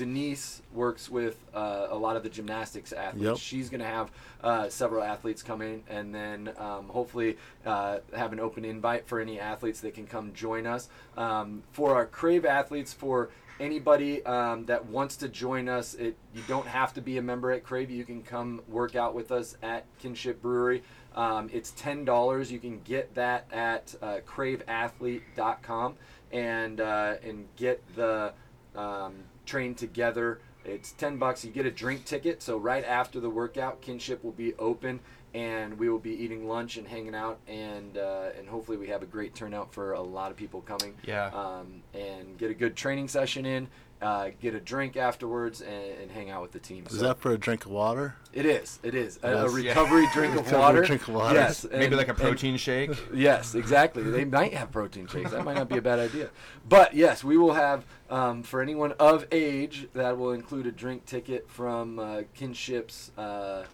Denise 0.00 0.62
works 0.72 1.10
with 1.10 1.36
uh, 1.54 1.88
a 1.90 1.94
lot 1.94 2.16
of 2.16 2.22
the 2.22 2.30
gymnastics 2.30 2.90
athletes. 2.90 3.22
Yep. 3.22 3.36
She's 3.36 3.68
going 3.68 3.82
to 3.82 3.86
have 3.86 4.10
uh, 4.42 4.70
several 4.70 5.04
athletes 5.04 5.42
come 5.42 5.60
in, 5.60 5.82
and 5.90 6.14
then 6.14 6.54
um, 6.56 6.88
hopefully 6.88 7.36
uh, 7.66 7.98
have 8.16 8.32
an 8.32 8.40
open 8.40 8.64
invite 8.64 9.06
for 9.06 9.20
any 9.20 9.38
athletes 9.38 9.80
that 9.80 9.92
can 9.92 10.06
come 10.06 10.32
join 10.32 10.66
us. 10.66 10.88
Um, 11.18 11.64
for 11.72 11.94
our 11.94 12.06
Krave 12.06 12.46
athletes, 12.46 12.94
for 12.94 13.28
anybody 13.60 14.24
um, 14.24 14.64
that 14.64 14.86
wants 14.86 15.16
to 15.18 15.28
join 15.28 15.68
us, 15.68 15.92
it, 15.92 16.16
you 16.34 16.40
don't 16.48 16.66
have 16.66 16.94
to 16.94 17.02
be 17.02 17.18
a 17.18 17.22
member 17.22 17.52
at 17.52 17.62
Krave. 17.62 17.90
You 17.90 18.06
can 18.06 18.22
come 18.22 18.62
work 18.68 18.96
out 18.96 19.14
with 19.14 19.30
us 19.30 19.58
at 19.62 19.84
Kinship 19.98 20.40
Brewery. 20.40 20.82
Um, 21.14 21.50
it's 21.52 21.72
ten 21.72 22.06
dollars. 22.06 22.50
You 22.50 22.58
can 22.58 22.80
get 22.84 23.14
that 23.16 23.44
at 23.52 23.94
uh, 24.00 24.20
kraveathlete.com. 24.26 25.96
and 26.32 26.80
uh, 26.80 27.16
and 27.22 27.48
get 27.56 27.82
the 27.96 28.32
um, 28.76 29.14
train 29.46 29.74
together. 29.74 30.40
It's 30.64 30.92
ten 30.92 31.16
bucks. 31.16 31.44
You 31.44 31.50
get 31.50 31.66
a 31.66 31.70
drink 31.70 32.04
ticket. 32.04 32.42
So 32.42 32.58
right 32.58 32.84
after 32.84 33.20
the 33.20 33.30
workout, 33.30 33.80
Kinship 33.80 34.22
will 34.22 34.32
be 34.32 34.54
open, 34.54 35.00
and 35.32 35.78
we 35.78 35.88
will 35.88 35.98
be 35.98 36.12
eating 36.12 36.46
lunch 36.46 36.76
and 36.76 36.86
hanging 36.86 37.14
out, 37.14 37.38
and 37.48 37.96
uh, 37.96 38.28
and 38.38 38.48
hopefully 38.48 38.76
we 38.76 38.88
have 38.88 39.02
a 39.02 39.06
great 39.06 39.34
turnout 39.34 39.72
for 39.72 39.92
a 39.92 40.02
lot 40.02 40.30
of 40.30 40.36
people 40.36 40.60
coming. 40.60 40.94
Yeah. 41.04 41.28
Um, 41.28 41.82
and 41.94 42.36
get 42.36 42.50
a 42.50 42.54
good 42.54 42.76
training 42.76 43.08
session 43.08 43.46
in. 43.46 43.68
Uh, 44.02 44.30
get 44.40 44.54
a 44.54 44.60
drink 44.60 44.96
afterwards 44.96 45.60
and, 45.60 46.00
and 46.00 46.10
hang 46.10 46.30
out 46.30 46.40
with 46.40 46.52
the 46.52 46.58
team. 46.58 46.86
Is 46.88 46.98
So 46.98 47.04
that 47.08 47.18
for 47.20 47.32
a 47.32 47.36
drink 47.38 47.66
of 47.66 47.70
water? 47.70 48.14
it 48.32 48.46
is. 48.46 48.78
It 48.82 48.94
is 48.94 49.18
a, 49.22 49.28
a 49.28 49.42
Yes. 49.42 49.52
recovery 49.52 50.06
drink 50.14 50.32
of 50.36 50.46
Recovery 50.46 50.58
water. 50.58 50.82
drink 50.84 51.02
of 51.08 51.14
water. 51.14 51.34
Yes, 51.34 51.66
Maybe 51.70 51.94
like 51.94 52.06
a 52.06 52.12
and- 52.12 52.18
protein 52.18 52.56
shake. 52.56 52.92
Yes, 53.12 53.54
exactly. 53.54 54.02
They 54.02 54.24
might 54.24 54.54
have 54.54 54.72
protein 54.72 55.06
shakes. 55.06 55.32
That 55.32 55.44
might 55.44 55.56
not 55.56 55.68
be 55.68 55.76
a 55.76 55.82
bad 55.82 55.98
idea. 55.98 56.30
But 56.66 56.94
yes, 56.94 57.22
we 57.22 57.36
will 57.36 57.52
have 57.52 57.84
um, 58.08 58.42
for 58.42 58.62
anyone 58.62 58.92
of 58.92 59.26
age 59.32 59.86
that 59.92 60.16
will 60.16 60.32
include 60.32 60.66
a 60.66 60.72
drink 60.72 61.04
ticket 61.04 61.50
from 61.50 61.98
uh, 61.98 62.22
Kinship's 62.34 63.10
uh, 63.18 63.64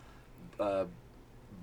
uh, 0.59 0.87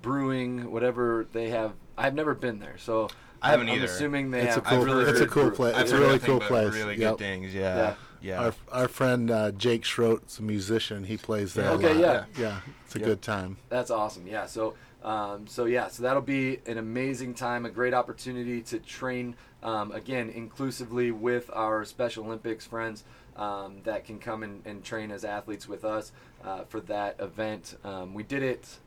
Brewing, 0.00 0.70
whatever 0.70 1.26
they 1.32 1.50
have. 1.50 1.72
I've 1.98 2.14
never 2.14 2.34
been 2.34 2.58
there, 2.60 2.76
so 2.78 3.08
I 3.42 3.50
haven't 3.50 3.68
I'm 3.68 3.76
either. 3.76 3.84
assuming 3.86 4.30
they 4.30 4.40
It's 4.40 4.56
a 4.56 4.60
have. 4.60 4.64
cool- 4.64 4.84
really 4.84 5.04
it's 5.10 5.20
a 5.20 5.26
cool 5.26 5.50
place. 5.50 5.76
It's 5.78 5.92
a 5.92 5.98
really 5.98 6.18
cool 6.18 6.40
place. 6.40 6.72
Really 6.74 6.96
Yep. 6.98 7.12
good 7.12 7.18
things. 7.18 7.54
Yeah. 7.54 7.76
Yeah. 7.76 7.94
Yeah. 8.24 8.40
Our 8.40 8.54
our 8.72 8.88
friend 8.88 9.30
uh, 9.30 9.50
Jake 9.52 9.82
Schroet's 9.84 10.38
a 10.38 10.42
musician. 10.42 11.04
He 11.04 11.16
plays 11.18 11.52
there. 11.52 11.68
a 11.68 11.72
Okay, 11.72 11.92
lot. 11.92 12.00
yeah. 12.00 12.24
yeah. 12.38 12.60
It's 12.86 12.96
a 12.96 12.98
Yep. 12.98 13.06
good 13.06 13.22
time. 13.22 13.58
That's 13.68 13.90
awesome. 13.90 14.26
Yeah. 14.26 14.46
So, 14.46 14.74
um, 15.02 15.46
so 15.46 15.66
yeah. 15.66 15.88
So 15.88 16.02
that'll 16.04 16.22
be 16.22 16.60
an 16.66 16.78
amazing 16.78 17.34
time, 17.34 17.66
a 17.66 17.70
great 17.70 17.92
opportunity 17.92 18.62
to 18.62 18.78
train 18.78 19.36
um, 19.62 19.92
again 19.92 20.30
inclusively 20.30 21.10
with 21.10 21.50
our 21.52 21.84
Special 21.84 22.24
Olympics 22.24 22.66
friends 22.66 23.04
um, 23.36 23.82
that 23.84 24.06
can 24.06 24.18
come 24.18 24.42
and, 24.42 24.62
and 24.64 24.82
train 24.82 25.10
as 25.10 25.24
athletes 25.24 25.68
with 25.68 25.84
us 25.84 26.10
uh, 26.42 26.64
for 26.64 26.80
that 26.80 27.16
event. 27.20 27.76
Um, 27.84 28.14
we 28.14 28.22
did 28.22 28.42
it 28.42 28.78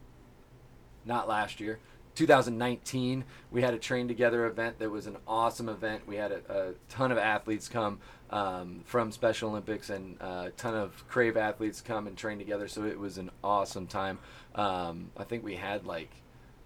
not 1.05 1.27
last 1.27 1.59
year. 1.59 1.77
2019, 2.17 3.23
we 3.51 3.61
had 3.61 3.75
a 3.75 3.77
train 3.77 4.07
together 4.07 4.47
event 4.47 4.79
that 4.79 4.89
was 4.89 5.05
an 5.05 5.17
awesome 5.27 5.69
event. 5.69 6.07
We 6.07 6.15
had 6.15 6.31
a, 6.31 6.41
a 6.49 6.73
ton 6.89 7.11
of 7.11 7.19
athletes 7.19 7.69
come 7.69 7.99
um, 8.31 8.81
from 8.85 9.11
Special 9.11 9.51
Olympics 9.51 9.91
and 9.91 10.17
uh, 10.19 10.45
a 10.47 10.51
ton 10.57 10.73
of 10.73 11.07
Krave 11.07 11.37
athletes 11.37 11.79
come 11.79 12.07
and 12.07 12.17
train 12.17 12.39
together. 12.39 12.67
So 12.67 12.85
it 12.85 12.97
was 12.97 13.19
an 13.19 13.29
awesome 13.43 13.85
time. 13.85 14.17
Um, 14.55 15.11
I 15.15 15.25
think 15.25 15.43
we 15.43 15.55
had 15.55 15.85
like, 15.85 16.09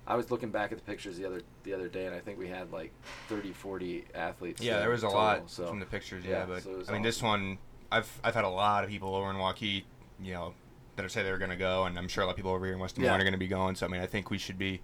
I 0.08 0.16
was 0.16 0.32
looking 0.32 0.52
back 0.52 0.72
at 0.72 0.78
the 0.78 0.84
pictures 0.86 1.18
the 1.18 1.26
other 1.26 1.42
the 1.64 1.74
other 1.74 1.88
day, 1.88 2.06
and 2.06 2.16
I 2.16 2.20
think 2.20 2.40
we 2.40 2.48
had 2.48 2.72
like 2.72 2.92
30, 3.28 3.52
40 3.52 4.06
athletes. 4.16 4.62
Yeah, 4.62 4.80
there 4.80 4.90
was 4.90 5.04
a 5.04 5.08
total, 5.08 5.22
lot 5.22 5.50
so. 5.52 5.68
from 5.68 5.80
the 5.80 5.86
pictures. 5.86 6.24
yeah, 6.26 6.40
Yeah, 6.40 6.46
but 6.46 6.64
so 6.64 6.84
I 6.88 6.94
mean, 6.94 7.02
this 7.02 7.22
one, 7.22 7.60
I've 7.92 8.10
I've 8.24 8.34
had 8.34 8.46
a 8.46 8.50
lot 8.50 8.84
of 8.84 8.90
people 8.90 9.16
over 9.16 9.30
in 9.30 9.36
Waukee, 9.36 9.84
you 10.22 10.34
know, 10.34 10.54
that 10.96 11.04
have 11.04 11.12
said 11.12 11.26
they 11.26 11.32
were 11.32 11.38
going 11.38 11.52
to 11.52 11.58
go, 11.58 11.86
and 11.86 12.00
I'm 12.00 12.08
sure 12.08 12.24
a 12.24 12.26
lot 12.26 12.32
of 12.32 12.38
people 12.38 12.52
over 12.52 12.66
here 12.66 12.74
in 12.74 12.80
West 12.80 12.96
Des 12.96 13.02
Moines 13.02 13.12
Yeah. 13.12 13.18
are 13.18 13.24
going 13.24 13.34
to 13.34 13.38
be 13.38 13.48
going. 13.48 13.76
So 13.76 13.86
I 13.86 13.90
mean, 13.90 14.02
I 14.02 14.08
think 14.08 14.30
we 14.30 14.38
should 14.38 14.58
be. 14.58 14.82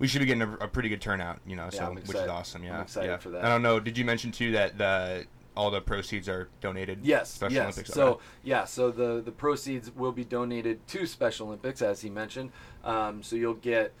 We 0.00 0.08
should 0.08 0.18
be 0.20 0.26
getting 0.26 0.42
a, 0.42 0.52
a 0.54 0.66
pretty 0.68 0.88
good 0.88 1.00
turnout, 1.00 1.38
you 1.46 1.54
know. 1.54 1.68
Yeah, 1.72 1.78
So 1.86 1.92
which 1.92 2.08
is 2.16 2.28
awesome. 2.28 2.64
Yeah, 2.64 2.76
I'm 2.76 2.82
excited 2.82 3.06
yeah. 3.08 3.16
for 3.18 3.30
that. 3.30 3.44
I 3.44 3.48
don't 3.48 3.62
know. 3.62 3.78
Did 3.78 3.96
you 3.96 4.04
mention 4.04 4.32
too 4.32 4.50
that 4.52 4.76
the 4.78 5.26
all 5.56 5.70
the 5.70 5.80
proceeds 5.80 6.28
are 6.28 6.48
donated? 6.60 7.02
to 7.02 7.08
Yes, 7.08 7.30
Special 7.30 7.54
yes. 7.54 7.62
Olympics? 7.64 7.90
So 7.92 8.06
Okay. 8.14 8.24
yeah, 8.42 8.64
so 8.64 8.90
the 8.90 9.20
the 9.24 9.30
proceeds 9.30 9.94
will 9.94 10.12
be 10.12 10.24
donated 10.24 10.86
to 10.88 11.06
Special 11.06 11.46
Olympics, 11.48 11.82
as 11.82 12.00
he 12.00 12.10
mentioned. 12.10 12.50
Um, 12.82 13.22
so 13.22 13.36
you'll 13.36 13.54
get 13.54 13.92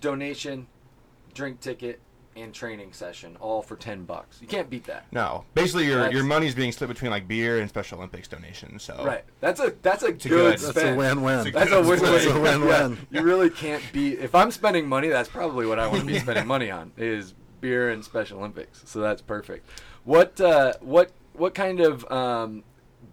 donation, 0.00 0.66
drink 1.34 1.60
ticket, 1.60 2.00
and 2.36 2.54
training 2.54 2.92
session, 2.92 3.36
all 3.40 3.60
for 3.62 3.76
ten 3.76 4.04
bucks. 4.04 4.38
You 4.40 4.46
can't 4.48 4.70
beat 4.70 4.84
that. 4.84 5.06
no, 5.12 5.44
basically 5.54 5.86
your 5.86 5.98
That's- 5.98 6.14
your 6.14 6.24
money's 6.24 6.54
being 6.54 6.72
split 6.72 6.88
between 6.88 7.10
like 7.10 7.28
beer 7.28 7.58
and 7.58 7.68
Special 7.68 7.98
Olympics 7.98 8.28
donations. 8.28 8.82
So 8.82 9.04
Right. 9.04 9.24
That's 9.40 9.60
a 9.60 9.74
that's 9.82 10.02
a 10.02 10.06
a 10.06 10.12
good 10.12 10.22
good- 10.22 10.60
spend. 10.60 10.76
That's 10.76 10.88
a 10.88 10.96
win-win. 10.96 11.52
That's 11.52 11.70
a 11.72 11.80
win-win. 11.82 12.00
That's 12.00 12.26
a 12.26 12.40
win-win. 12.40 12.98
Yeah, 13.10 13.20
you 13.20 13.24
really 13.26 13.50
can't 13.50 13.82
beat. 13.92 14.18
If 14.20 14.34
I'm 14.34 14.50
spending 14.50 14.86
money, 14.88 15.08
that's 15.08 15.28
probably 15.28 15.66
what 15.66 15.78
I 15.78 15.86
want 15.86 16.00
to 16.00 16.06
be 16.06 16.18
spending 16.18 16.46
money 16.46 16.70
on 16.70 16.92
is 16.96 17.34
beer 17.60 17.90
and 17.90 18.04
Special 18.04 18.38
Olympics. 18.38 18.82
So 18.86 19.00
that's 19.00 19.22
perfect. 19.22 19.68
What 20.04 20.40
uh, 20.40 20.72
what 20.80 21.12
what 21.34 21.54
kind 21.54 21.80
of 21.80 22.10
um, 22.10 22.64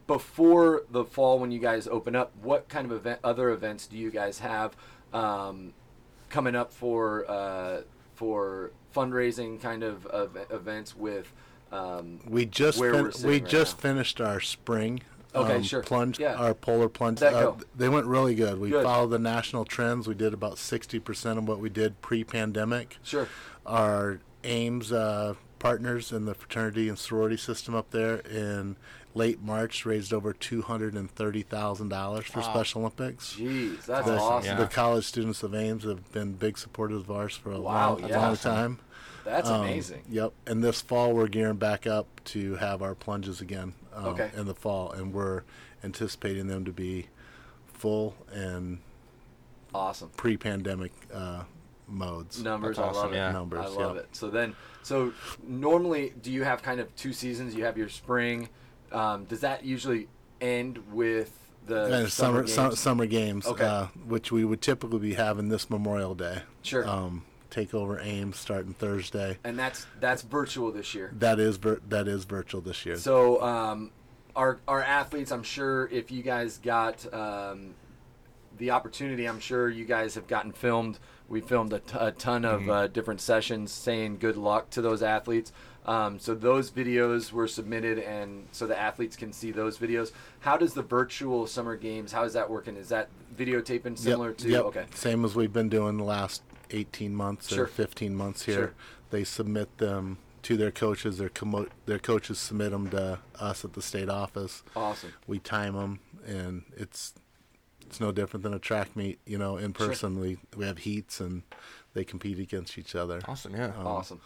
before 0.07 0.83
the 0.89 1.03
fall 1.05 1.39
when 1.39 1.51
you 1.51 1.59
guys 1.59 1.87
open 1.87 2.15
up? 2.15 2.31
What 2.41 2.67
kind 2.69 2.85
of 2.85 2.91
event 2.91 3.19
other 3.23 3.49
events 3.49 3.85
do 3.87 3.97
you 3.97 4.11
guys 4.11 4.39
have 4.39 4.75
um, 5.13 5.73
coming 6.29 6.55
up 6.55 6.71
for 6.73 7.29
uh, 7.29 7.81
for 8.19 8.71
fundraising 8.93 9.61
kind 9.61 9.81
of, 9.81 10.05
of 10.07 10.37
events 10.51 10.93
with? 10.93 11.31
Um, 11.71 12.19
We 12.27 12.45
just 12.45 12.77
fin- 12.79 13.11
we 13.23 13.33
right 13.39 13.45
just 13.47 13.77
now. 13.77 13.81
finished 13.81 14.19
our 14.19 14.41
spring 14.41 15.01
Okay, 15.33 15.55
um, 15.55 15.63
sure. 15.63 15.81
plunge 15.83 16.19
Yeah. 16.19 16.33
our 16.35 16.53
polar 16.53 16.89
plunge. 16.89 17.21
Uh, 17.23 17.53
they 17.77 17.87
went 17.87 18.07
really 18.07 18.35
good. 18.35 18.59
We 18.59 18.71
Good. 18.71 18.83
followed 18.83 19.11
the 19.11 19.19
national 19.19 19.63
trends. 19.63 20.05
We 20.07 20.15
did 20.15 20.33
about 20.33 20.57
sixty 20.57 20.99
percent 20.99 21.39
of 21.39 21.47
what 21.47 21.59
we 21.59 21.69
did 21.69 22.01
pre-pandemic. 22.01 22.97
sure. 23.03 23.27
Our 23.65 24.19
Ames 24.43 24.91
uh, 24.91 25.35
partners 25.59 26.11
in 26.11 26.25
the 26.25 26.33
fraternity 26.33 26.89
and 26.89 26.97
sorority 26.99 27.37
system 27.37 27.73
up 27.75 27.91
there 27.91 28.15
in 28.17 28.75
late 29.15 29.41
March 29.41 29.85
raised 29.85 30.13
over 30.13 30.33
two 30.33 30.61
hundred 30.61 30.93
and 30.93 31.09
thirty 31.09 31.41
thousand 31.41 31.89
dollars 31.89 32.25
for 32.25 32.41
Special 32.41 32.81
Olympics. 32.81 33.35
Jeez, 33.35 33.85
that's 33.85 34.05
the, 34.05 34.17
awesome. 34.17 34.45
yeah. 34.47 34.55
the 34.57 34.67
college 34.67 35.05
students 35.05 35.41
of 35.43 35.53
Ames 35.55 35.83
have 35.83 36.11
been 36.11 36.33
big 36.33 36.57
supporters 36.57 37.01
of 37.01 37.11
ours 37.11 37.35
for 37.35 37.51
a 37.51 37.59
Wow, 37.59 37.93
long, 37.95 38.03
a 38.03 38.07
yeah. 38.09 38.19
long 38.27 38.37
time. 38.37 38.79
That's 39.25 39.49
Um, 39.49 39.61
amazing. 39.61 40.03
Yep. 40.09 40.33
And 40.47 40.63
this 40.63 40.81
fall, 40.81 41.13
we're 41.13 41.27
gearing 41.27 41.57
back 41.57 41.85
up 41.85 42.07
to 42.25 42.55
have 42.55 42.81
our 42.81 42.95
plunges 42.95 43.41
again 43.41 43.73
um, 43.93 44.05
Okay. 44.07 44.31
in 44.35 44.45
the 44.45 44.55
fall, 44.55 44.91
and 44.91 45.13
we're 45.13 45.43
anticipating 45.83 46.47
them 46.47 46.65
to 46.65 46.71
be 46.71 47.07
full 47.73 48.15
and 48.31 48.79
Awesome. 49.73 50.09
pre-pandemic 50.17 50.91
uh, 51.13 51.43
modes. 51.87 52.41
numbers. 52.41 52.77
That's 52.77 52.87
I 52.87 52.91
love 52.91 52.97
awesome, 53.05 53.13
it. 53.13 53.17
yeah. 53.17 53.31
Numbers, 53.31 53.65
I 53.65 53.67
love 53.69 53.95
yeah. 53.95 54.01
it. 54.01 54.07
So 54.15 54.29
then, 54.29 54.55
so 54.83 55.13
normally, 55.47 56.13
do 56.21 56.31
you 56.31 56.43
have 56.43 56.61
kind 56.63 56.79
of 56.79 56.95
two 56.95 57.13
seasons? 57.13 57.53
You 57.55 57.65
have 57.65 57.77
your 57.77 57.89
spring. 57.89 58.49
Um, 58.91 59.25
does 59.25 59.41
that 59.41 59.63
usually 59.63 60.07
end 60.41 60.79
with 60.91 61.37
the 61.67 61.85
And 62.01 62.11
summer, 62.11 62.39
games? 62.41 62.53
summer, 62.53 62.75
summer 62.75 63.05
games, 63.05 63.45
Okay. 63.47 63.65
uh, 63.65 63.87
which 64.07 64.31
we 64.31 64.43
would 64.45 64.61
typically 64.61 64.99
be 64.99 65.13
having 65.13 65.49
this 65.49 65.69
Memorial 65.69 66.15
Day. 66.15 66.41
Sure. 66.63 66.87
Um, 66.87 67.25
take 67.49 67.73
over 67.73 67.99
Ames 67.99 68.37
starting 68.37 68.73
Thursday. 68.73 69.37
and 69.43 69.57
that's 69.57 69.85
that's 69.99 70.21
virtual 70.21 70.71
this 70.71 70.93
year. 70.93 71.11
That 71.17 71.39
is 71.39 71.57
vir- 71.57 71.81
that 71.89 72.07
is 72.07 72.23
virtual 72.25 72.61
this 72.61 72.85
year. 72.85 72.95
So 72.97 73.41
um, 73.41 73.91
our 74.35 74.59
our 74.67 74.81
athletes, 74.83 75.31
I'm 75.31 75.43
sure 75.43 75.87
if 75.87 76.11
you 76.11 76.21
guys 76.23 76.57
got 76.59 77.11
um, 77.13 77.73
the 78.57 78.71
opportunity, 78.71 79.25
I'm 79.27 79.39
sure 79.39 79.69
you 79.69 79.85
guys 79.85 80.15
have 80.15 80.27
gotten 80.27 80.51
filmed. 80.51 80.99
We 81.27 81.41
filmed 81.41 81.73
a, 81.73 81.79
t- 81.79 81.97
a 81.99 82.11
ton 82.11 82.43
of 82.45 82.67
uh, 82.69 82.87
different 82.87 83.21
sessions 83.21 83.71
saying 83.71 84.17
good 84.17 84.35
luck 84.37 84.69
to 84.71 84.81
those 84.81 85.03
athletes. 85.03 85.51
Um, 85.85 86.19
so 86.19 86.35
those 86.35 86.69
videos 86.69 87.31
were 87.31 87.47
submitted, 87.47 87.99
and 87.99 88.47
so 88.51 88.67
the 88.67 88.77
athletes 88.79 89.15
can 89.15 89.33
see 89.33 89.51
those 89.51 89.77
videos. 89.77 90.11
How 90.41 90.55
does 90.57 90.73
the 90.73 90.83
virtual 90.83 91.47
summer 91.47 91.75
games? 91.75 92.11
How 92.11 92.23
is 92.23 92.33
that 92.33 92.49
working? 92.49 92.75
Is 92.75 92.89
that 92.89 93.09
videotaping 93.35 93.97
similar 93.97 94.29
yep, 94.29 94.37
to? 94.39 94.49
yep. 94.49 94.63
Okay. 94.65 94.85
Same 94.93 95.25
as 95.25 95.35
we've 95.35 95.53
been 95.53 95.69
doing 95.69 95.97
the 95.97 96.03
last 96.03 96.43
18 96.71 97.15
months 97.15 97.49
Sure. 97.49 97.63
or 97.63 97.67
15 97.67 98.13
months 98.15 98.43
here. 98.45 98.55
Sure. 98.55 98.73
They 99.09 99.23
submit 99.23 99.77
them 99.79 100.19
to 100.43 100.57
their 100.57 100.71
coaches. 100.71 101.17
Their 101.17 101.29
commo- 101.29 101.69
their 101.87 101.97
coaches 101.99 102.37
submit 102.39 102.71
them 102.71 102.89
to 102.91 103.19
us 103.39 103.65
at 103.65 103.73
the 103.73 103.81
state 103.81 104.09
office. 104.09 104.61
Awesome. 104.75 105.13
We 105.25 105.39
time 105.39 105.73
them, 105.75 105.99
and 106.27 106.63
it's 106.77 107.13
it's 107.87 107.99
no 107.99 108.11
different 108.11 108.43
than 108.43 108.53
a 108.53 108.59
track 108.59 108.95
meet. 108.95 109.17
You 109.25 109.39
know, 109.39 109.57
in 109.57 109.73
Sure. 109.73 109.87
person 109.87 110.19
we 110.19 110.37
we 110.55 110.65
have 110.67 110.79
heats 110.79 111.19
and 111.19 111.41
they 111.95 112.03
compete 112.03 112.37
against 112.37 112.77
each 112.77 112.93
other. 112.93 113.19
awesome. 113.27 113.55
Yeah. 113.55 113.73
Um, 113.77 113.87
awesome. 113.87 114.21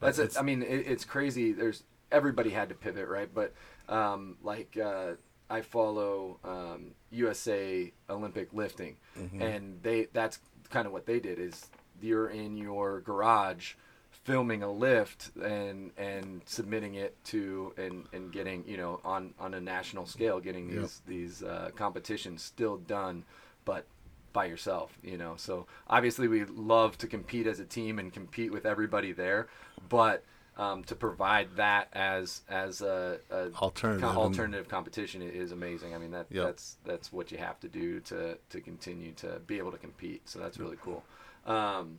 That's 0.00 0.18
it. 0.18 0.36
I 0.38 0.42
mean, 0.42 0.62
it, 0.62 0.86
it's 0.86 1.04
crazy. 1.04 1.52
There's 1.52 1.82
everybody 2.12 2.50
had 2.50 2.68
to 2.68 2.74
pivot, 2.74 3.08
right? 3.08 3.28
But 3.32 3.52
um, 3.88 4.36
like 4.42 4.76
uh, 4.76 5.12
I 5.50 5.60
follow 5.62 6.38
um, 6.44 6.92
USA 7.10 7.92
Olympic 8.10 8.52
lifting, 8.52 8.96
Mm-hmm. 9.18 9.42
and 9.42 9.78
they 9.82 10.08
that's 10.12 10.38
kind 10.70 10.86
of 10.86 10.92
what 10.92 11.06
they 11.06 11.20
did 11.20 11.38
is 11.38 11.68
you're 12.02 12.28
in 12.28 12.56
your 12.56 13.00
garage 13.00 13.74
filming 14.10 14.62
a 14.62 14.70
lift 14.72 15.30
and 15.40 15.90
and 15.96 16.40
submitting 16.46 16.94
it 16.94 17.14
to 17.24 17.72
and 17.76 18.06
and 18.12 18.32
getting 18.32 18.64
you 18.66 18.76
know 18.76 19.00
on 19.04 19.34
on 19.38 19.54
a 19.54 19.60
national 19.60 20.06
scale 20.06 20.40
getting 20.40 20.68
Yep. 20.70 20.80
these 20.80 21.02
these 21.06 21.42
uh, 21.44 21.70
competitions 21.76 22.42
still 22.42 22.76
done 22.78 23.24
but 23.64 23.84
by 24.34 24.44
yourself 24.44 24.98
you 25.02 25.16
know 25.16 25.34
so 25.38 25.66
obviously 25.88 26.28
we 26.28 26.44
love 26.44 26.98
to 26.98 27.06
compete 27.06 27.46
as 27.46 27.58
a 27.60 27.64
team 27.64 27.98
and 27.98 28.12
compete 28.12 28.52
with 28.52 28.66
everybody 28.66 29.12
there 29.12 29.46
but 29.88 30.22
um, 30.56 30.84
to 30.84 30.94
provide 30.94 31.56
that 31.56 31.88
as 31.92 32.42
as 32.48 32.80
a, 32.80 33.18
a 33.30 33.50
Alternative 33.54 34.08
co- 34.08 34.20
alternative 34.20 34.68
competition 34.68 35.20
is 35.20 35.50
amazing. 35.50 35.96
I 35.96 35.98
mean 35.98 36.12
that 36.12 36.26
Yep. 36.30 36.44
that's 36.46 36.76
that's 36.84 37.12
what 37.12 37.32
you 37.32 37.38
have 37.38 37.58
to 37.60 37.68
do 37.68 37.98
to 38.00 38.38
to 38.50 38.60
continue 38.60 39.10
to 39.14 39.40
be 39.48 39.58
able 39.58 39.72
to 39.72 39.78
compete. 39.78 40.28
So 40.28 40.38
that's 40.38 40.58
really 40.58 40.76
cool. 40.80 41.02
Um, 41.44 41.98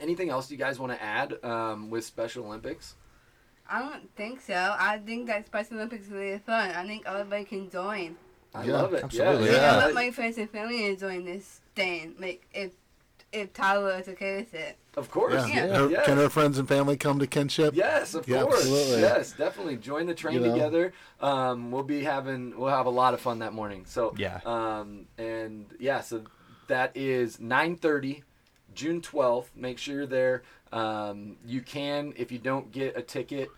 anything 0.00 0.30
else 0.30 0.50
you 0.50 0.56
guys 0.56 0.80
want 0.80 0.92
to 0.92 1.00
add 1.00 1.42
um, 1.44 1.90
with 1.90 2.04
Special 2.04 2.44
Olympics? 2.44 2.96
I 3.68 3.78
don't 3.78 4.12
think 4.16 4.40
so. 4.40 4.74
I 4.76 4.98
think 4.98 5.28
that 5.28 5.46
Special 5.46 5.76
Olympics 5.76 6.06
is 6.06 6.10
really 6.12 6.38
fun. 6.40 6.70
I 6.72 6.84
think 6.84 7.04
everybody 7.06 7.44
can 7.44 7.70
join. 7.70 8.16
I 8.54 8.64
Yeah, 8.64 8.72
love 8.72 8.94
it. 8.94 9.04
absolutely. 9.04 9.46
Yeah, 9.46 9.52
Yeah. 9.52 9.60
yeah. 9.60 9.74
I 9.76 9.78
want 9.84 9.94
my 9.94 10.10
friends 10.10 10.38
and 10.38 10.50
family 10.50 10.78
to 10.82 10.96
join 10.96 11.24
this 11.24 11.60
thing. 11.74 12.14
Like 12.18 12.46
if 12.52 12.72
if 13.32 13.52
Tyler 13.52 13.96
is 14.00 14.08
okay 14.08 14.38
with 14.38 14.52
it. 14.54 14.76
Of 14.96 15.08
course. 15.08 15.34
Yeah. 15.48 15.66
Yeah. 15.66 15.76
Her- 15.78 15.88
yeah. 15.90 16.04
Can 16.04 16.16
her 16.16 16.28
friends 16.28 16.58
and 16.58 16.66
family 16.66 16.96
come 16.96 17.20
to 17.20 17.28
kinship? 17.28 17.74
Yes, 17.76 18.14
of 18.14 18.26
Yeah, 18.26 18.42
course. 18.42 18.56
absolutely. 18.56 19.02
Yes, 19.02 19.32
definitely. 19.32 19.76
Join 19.76 20.06
the 20.06 20.14
train 20.16 20.34
You 20.34 20.40
know? 20.40 20.52
together. 20.52 20.92
Um, 21.20 21.70
we'll 21.70 21.84
be 21.84 22.02
having 22.02 22.58
we'll 22.58 22.70
have 22.74 22.86
a 22.86 22.90
lot 22.90 23.14
of 23.14 23.20
fun 23.20 23.38
that 23.38 23.52
morning. 23.52 23.84
So 23.86 24.14
Yeah. 24.16 24.40
Um, 24.44 25.06
and 25.16 25.66
yeah, 25.78 26.00
so 26.00 26.24
that 26.66 26.90
is 26.96 27.36
9:30, 27.38 28.24
June 28.74 29.00
12th. 29.00 29.50
Make 29.54 29.78
sure 29.78 29.94
you're 29.94 30.06
there. 30.06 30.42
Um, 30.72 31.36
you 31.44 31.60
can 31.60 32.12
if 32.16 32.32
you 32.32 32.38
don't 32.40 32.72
get 32.72 32.96
a 32.96 33.02
ticket 33.02 33.48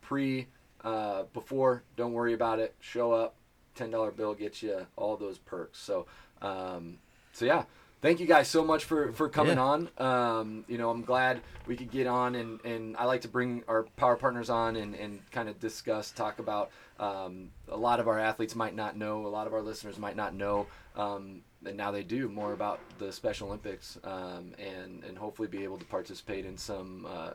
pre 0.00 0.46
uh, 0.84 1.24
before, 1.34 1.82
don't 1.96 2.12
worry 2.14 2.32
about 2.32 2.58
it. 2.60 2.74
Show 2.80 3.12
up. 3.12 3.34
Ten 3.74 3.90
dollar 3.90 4.10
bill 4.10 4.34
gets 4.34 4.62
you 4.62 4.86
all 4.96 5.16
those 5.16 5.38
perks. 5.38 5.78
So 5.78 6.06
um, 6.40 6.98
so 7.32 7.44
yeah. 7.44 7.64
Thank 8.00 8.18
you 8.18 8.26
guys 8.26 8.48
so 8.48 8.64
much 8.64 8.82
for, 8.84 9.12
for 9.12 9.28
coming 9.28 9.58
Yeah. 9.58 9.62
on. 9.62 9.88
Um, 9.96 10.64
you 10.66 10.76
know, 10.76 10.90
I'm 10.90 11.02
glad 11.02 11.40
we 11.68 11.76
could 11.76 11.92
get 11.92 12.08
on 12.08 12.34
and, 12.34 12.58
and 12.64 12.96
I 12.96 13.04
like 13.04 13.20
to 13.20 13.28
bring 13.28 13.62
our 13.68 13.84
power 13.96 14.16
partners 14.16 14.50
on 14.50 14.74
and, 14.74 14.96
and 14.96 15.20
kind 15.30 15.48
of 15.48 15.60
discuss, 15.60 16.10
talk 16.10 16.40
about 16.40 16.72
um, 16.98 17.50
a 17.68 17.76
lot 17.76 18.00
of 18.00 18.08
our 18.08 18.18
athletes 18.18 18.56
might 18.56 18.74
not 18.74 18.96
know, 18.96 19.24
a 19.24 19.28
lot 19.28 19.46
of 19.46 19.54
our 19.54 19.62
listeners 19.62 19.98
might 20.00 20.16
not 20.16 20.34
know, 20.34 20.66
um, 20.96 21.42
and 21.64 21.76
now 21.76 21.92
they 21.92 22.02
do 22.02 22.28
more 22.28 22.52
about 22.54 22.80
the 22.98 23.12
Special 23.12 23.46
Olympics 23.46 23.96
um, 24.02 24.52
and, 24.58 25.04
and 25.04 25.16
hopefully 25.16 25.46
be 25.46 25.62
able 25.62 25.78
to 25.78 25.84
participate 25.84 26.44
in 26.44 26.58
some 26.58 27.06
uh, 27.08 27.30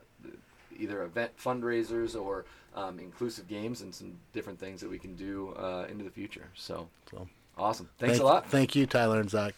either 0.79 1.03
event 1.03 1.31
fundraisers 1.37 2.19
or 2.19 2.45
um, 2.75 2.99
inclusive 2.99 3.47
games 3.47 3.81
and 3.81 3.93
some 3.93 4.13
different 4.33 4.59
things 4.59 4.81
that 4.81 4.89
we 4.89 4.99
can 4.99 5.15
do 5.15 5.53
uh, 5.57 5.85
into 5.89 6.03
the 6.03 6.11
future. 6.11 6.47
So, 6.55 6.87
So, 7.09 7.27
awesome. 7.57 7.89
Thanks 7.97 8.17
thank, 8.17 8.23
a 8.23 8.25
lot. 8.25 8.47
Thank 8.49 8.75
you, 8.75 8.85
Tyler 8.85 9.19
and 9.19 9.29
Zach. 9.29 9.53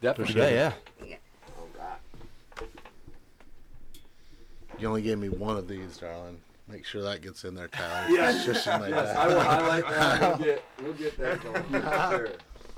Definitely. 0.00 0.40
Yeah, 0.40 0.72
yeah. 1.04 1.16
You 4.78 4.88
only 4.88 5.02
gave 5.02 5.18
me 5.18 5.28
one 5.30 5.56
of 5.56 5.68
these, 5.68 5.96
darling. 5.96 6.38
Make 6.68 6.84
sure 6.84 7.02
that 7.02 7.22
gets 7.22 7.44
in 7.44 7.54
there, 7.54 7.68
Tyler. 7.68 8.08
Yeah. 8.14 8.32
Shushing 8.32 8.80
like 8.80 8.90
Yes, 8.90 9.14
that. 9.14 9.16
I 9.16 9.26
will 9.28 9.40
highlight 9.40 9.88
that. 9.88 10.20
We'll 10.38 10.46
get, 10.46 10.64
we'll 10.82 10.92
get 10.94 11.18
that 11.18 11.42
going. 11.42 11.62
for 11.82 12.16
sure. 12.16 12.28